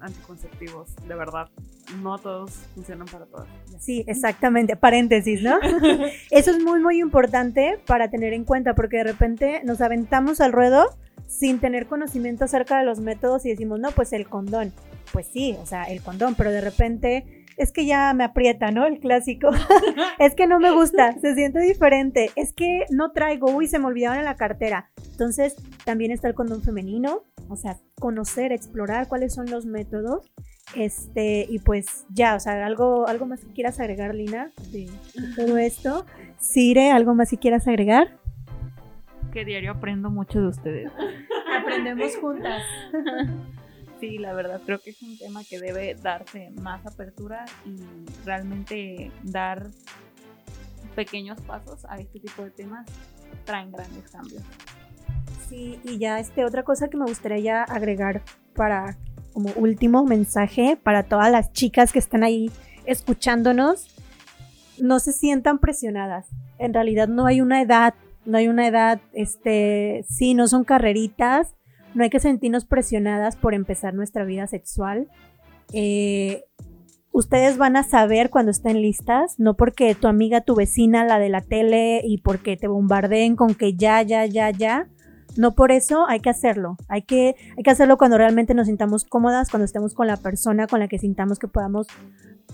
anticonceptivos, 0.00 0.94
de 1.06 1.14
verdad, 1.14 1.48
no 2.02 2.18
todos 2.18 2.50
funcionan 2.74 3.06
para 3.06 3.26
todas. 3.26 3.48
Sí, 3.78 4.04
exactamente, 4.06 4.76
paréntesis, 4.76 5.42
¿no? 5.42 5.58
Eso 6.30 6.50
es 6.50 6.62
muy, 6.62 6.80
muy 6.80 7.00
importante 7.00 7.78
para 7.86 8.10
tener 8.10 8.32
en 8.32 8.44
cuenta, 8.44 8.74
porque 8.74 8.98
de 8.98 9.04
repente 9.04 9.62
nos 9.64 9.80
aventamos 9.80 10.40
al 10.40 10.52
ruedo 10.52 10.86
sin 11.26 11.58
tener 11.58 11.86
conocimiento 11.86 12.44
acerca 12.44 12.78
de 12.78 12.84
los 12.84 13.00
métodos 13.00 13.44
y 13.46 13.50
decimos, 13.50 13.80
no, 13.80 13.90
pues 13.90 14.12
el 14.12 14.28
condón. 14.28 14.72
Pues 15.12 15.26
sí, 15.32 15.56
o 15.60 15.66
sea, 15.66 15.84
el 15.84 16.02
condón, 16.02 16.34
pero 16.34 16.50
de 16.50 16.60
repente 16.60 17.45
es 17.56 17.72
que 17.72 17.86
ya 17.86 18.12
me 18.14 18.24
aprieta, 18.24 18.70
¿no? 18.70 18.86
El 18.86 18.98
clásico. 18.98 19.50
es 20.18 20.34
que 20.34 20.46
no 20.46 20.60
me 20.60 20.70
gusta, 20.72 21.18
se 21.20 21.34
siente 21.34 21.60
diferente. 21.60 22.30
Es 22.36 22.52
que 22.52 22.84
no 22.90 23.12
traigo, 23.12 23.50
uy, 23.50 23.66
se 23.66 23.78
me 23.78 23.86
olvidaron 23.86 24.18
en 24.18 24.24
la 24.24 24.36
cartera. 24.36 24.90
Entonces, 25.10 25.56
también 25.84 26.10
está 26.10 26.28
el 26.28 26.34
condón 26.34 26.62
femenino, 26.62 27.24
o 27.48 27.56
sea, 27.56 27.78
conocer, 27.98 28.52
explorar 28.52 29.08
cuáles 29.08 29.34
son 29.34 29.50
los 29.50 29.66
métodos. 29.66 30.30
Este, 30.74 31.46
y 31.48 31.60
pues 31.60 32.06
ya, 32.10 32.34
o 32.34 32.40
sea, 32.40 32.66
algo, 32.66 33.06
algo 33.06 33.24
más 33.26 33.44
que 33.44 33.52
quieras 33.52 33.78
agregar, 33.80 34.14
Lina, 34.14 34.50
de, 34.72 34.90
todo 35.36 35.56
esto. 35.58 36.04
Sire, 36.38 36.90
¿algo 36.90 37.14
más 37.14 37.30
que 37.30 37.38
quieras 37.38 37.66
agregar? 37.68 38.18
Que 39.32 39.44
diario 39.44 39.72
aprendo 39.72 40.10
mucho 40.10 40.40
de 40.40 40.48
ustedes. 40.48 40.90
Aprendemos 41.58 42.16
juntas. 42.16 42.62
Sí, 44.00 44.18
la 44.18 44.34
verdad 44.34 44.60
creo 44.64 44.78
que 44.78 44.90
es 44.90 45.02
un 45.02 45.16
tema 45.16 45.42
que 45.48 45.58
debe 45.58 45.94
darse 45.94 46.50
más 46.50 46.84
apertura 46.84 47.46
y 47.64 47.76
realmente 48.24 49.10
dar 49.22 49.70
pequeños 50.94 51.40
pasos 51.42 51.84
a 51.86 51.98
este 51.98 52.20
tipo 52.20 52.42
de 52.42 52.50
temas 52.50 52.86
traen 53.44 53.72
grandes 53.72 54.10
cambios. 54.10 54.42
Sí, 55.48 55.80
y 55.84 55.98
ya 55.98 56.18
este 56.18 56.44
otra 56.44 56.62
cosa 56.62 56.88
que 56.88 56.96
me 56.96 57.04
gustaría 57.06 57.38
ya 57.38 57.62
agregar 57.62 58.22
para 58.54 58.96
como 59.32 59.50
último 59.52 60.04
mensaje 60.04 60.78
para 60.82 61.04
todas 61.04 61.30
las 61.30 61.52
chicas 61.52 61.92
que 61.92 61.98
están 61.98 62.24
ahí 62.24 62.50
escuchándonos, 62.86 63.86
no 64.78 64.98
se 64.98 65.12
sientan 65.12 65.58
presionadas. 65.58 66.26
En 66.58 66.72
realidad 66.74 67.08
no 67.08 67.26
hay 67.26 67.40
una 67.40 67.60
edad, 67.60 67.94
no 68.24 68.38
hay 68.38 68.48
una 68.48 68.66
edad, 68.66 69.00
este, 69.12 70.04
sí, 70.08 70.34
no 70.34 70.48
son 70.48 70.64
carreritas, 70.64 71.54
no 71.96 72.04
hay 72.04 72.10
que 72.10 72.20
sentirnos 72.20 72.66
presionadas 72.66 73.36
por 73.36 73.54
empezar 73.54 73.94
nuestra 73.94 74.24
vida 74.24 74.46
sexual. 74.46 75.08
Eh, 75.72 76.44
ustedes 77.10 77.56
van 77.56 77.74
a 77.76 77.84
saber 77.84 78.28
cuando 78.28 78.50
estén 78.50 78.82
listas, 78.82 79.36
no 79.38 79.54
porque 79.54 79.94
tu 79.94 80.06
amiga, 80.06 80.42
tu 80.42 80.54
vecina, 80.54 81.06
la 81.06 81.18
de 81.18 81.30
la 81.30 81.40
tele 81.40 82.02
y 82.04 82.18
porque 82.18 82.58
te 82.58 82.68
bombardeen 82.68 83.34
con 83.34 83.54
que 83.54 83.76
ya, 83.76 84.02
ya, 84.02 84.26
ya, 84.26 84.50
ya. 84.50 84.88
No 85.38 85.54
por 85.54 85.72
eso 85.72 86.06
hay 86.06 86.20
que 86.20 86.28
hacerlo. 86.28 86.76
Hay 86.88 87.00
que, 87.00 87.34
hay 87.56 87.62
que 87.62 87.70
hacerlo 87.70 87.96
cuando 87.96 88.18
realmente 88.18 88.52
nos 88.52 88.66
sintamos 88.66 89.04
cómodas, 89.04 89.48
cuando 89.48 89.64
estemos 89.64 89.94
con 89.94 90.06
la 90.06 90.18
persona 90.18 90.66
con 90.66 90.80
la 90.80 90.88
que 90.88 90.98
sintamos 90.98 91.38
que 91.38 91.48
podamos 91.48 91.86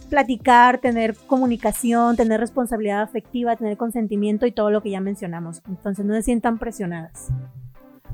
platicar, 0.08 0.78
tener 0.78 1.16
comunicación, 1.26 2.14
tener 2.14 2.38
responsabilidad 2.38 3.02
afectiva, 3.02 3.56
tener 3.56 3.76
consentimiento 3.76 4.46
y 4.46 4.52
todo 4.52 4.70
lo 4.70 4.82
que 4.82 4.90
ya 4.90 5.00
mencionamos. 5.00 5.62
Entonces 5.68 6.04
no 6.04 6.14
se 6.14 6.22
sientan 6.22 6.58
presionadas. 6.58 7.32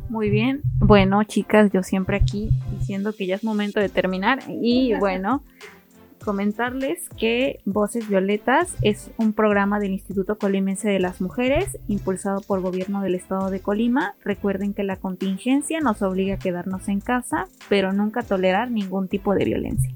Muy 0.08 0.30
bien. 0.30 0.62
Bueno, 0.78 1.22
chicas, 1.24 1.70
yo 1.72 1.82
siempre 1.82 2.16
aquí 2.16 2.50
diciendo 2.78 3.12
que 3.12 3.26
ya 3.26 3.34
es 3.34 3.44
momento 3.44 3.78
de 3.78 3.88
terminar. 3.88 4.40
Y 4.48 4.94
bueno, 4.98 5.42
comentarles 6.24 7.08
que 7.18 7.60
Voces 7.66 8.08
Violetas 8.08 8.74
es 8.82 9.10
un 9.18 9.34
programa 9.34 9.78
del 9.78 9.92
Instituto 9.92 10.38
Colimense 10.38 10.88
de 10.88 10.98
las 10.98 11.20
Mujeres, 11.20 11.78
impulsado 11.88 12.40
por 12.40 12.60
Gobierno 12.60 13.02
del 13.02 13.14
Estado 13.14 13.50
de 13.50 13.60
Colima. 13.60 14.14
Recuerden 14.24 14.72
que 14.72 14.82
la 14.82 14.96
contingencia 14.96 15.80
nos 15.80 16.00
obliga 16.00 16.36
a 16.36 16.38
quedarnos 16.38 16.88
en 16.88 17.00
casa, 17.00 17.46
pero 17.68 17.92
nunca 17.92 18.22
tolerar 18.22 18.70
ningún 18.70 19.08
tipo 19.08 19.34
de 19.34 19.44
violencia. 19.44 19.94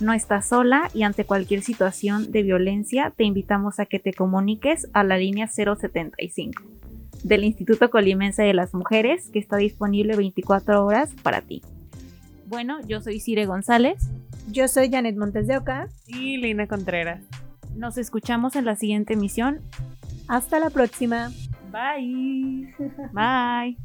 No 0.00 0.12
estás 0.12 0.48
sola 0.48 0.90
y 0.94 1.02
ante 1.02 1.24
cualquier 1.24 1.62
situación 1.62 2.30
de 2.30 2.42
violencia 2.42 3.12
te 3.14 3.24
invitamos 3.24 3.80
a 3.80 3.86
que 3.86 3.98
te 3.98 4.14
comuniques 4.14 4.88
a 4.94 5.04
la 5.04 5.18
línea 5.18 5.46
075 5.46 6.62
del 7.22 7.44
Instituto 7.44 7.90
Colimense 7.90 8.42
de 8.42 8.54
las 8.54 8.74
Mujeres, 8.74 9.30
que 9.30 9.38
está 9.38 9.56
disponible 9.56 10.16
24 10.16 10.84
horas 10.84 11.10
para 11.22 11.42
ti. 11.42 11.62
Bueno, 12.46 12.80
yo 12.86 13.00
soy 13.00 13.20
Cire 13.20 13.46
González. 13.46 14.10
Yo 14.50 14.66
soy 14.66 14.90
Janet 14.90 15.16
Montes 15.16 15.46
de 15.46 15.56
Oca. 15.56 15.88
Y 16.06 16.36
Lina 16.38 16.66
Contreras. 16.66 17.22
Nos 17.76 17.98
escuchamos 17.98 18.56
en 18.56 18.64
la 18.64 18.74
siguiente 18.74 19.14
emisión. 19.14 19.60
Hasta 20.26 20.58
la 20.58 20.70
próxima. 20.70 21.30
Bye. 21.70 22.74
Bye. 23.12 23.76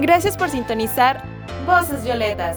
Gracias 0.00 0.36
por 0.36 0.48
sintonizar 0.48 1.22
Voces 1.66 2.02
Violetas. 2.02 2.56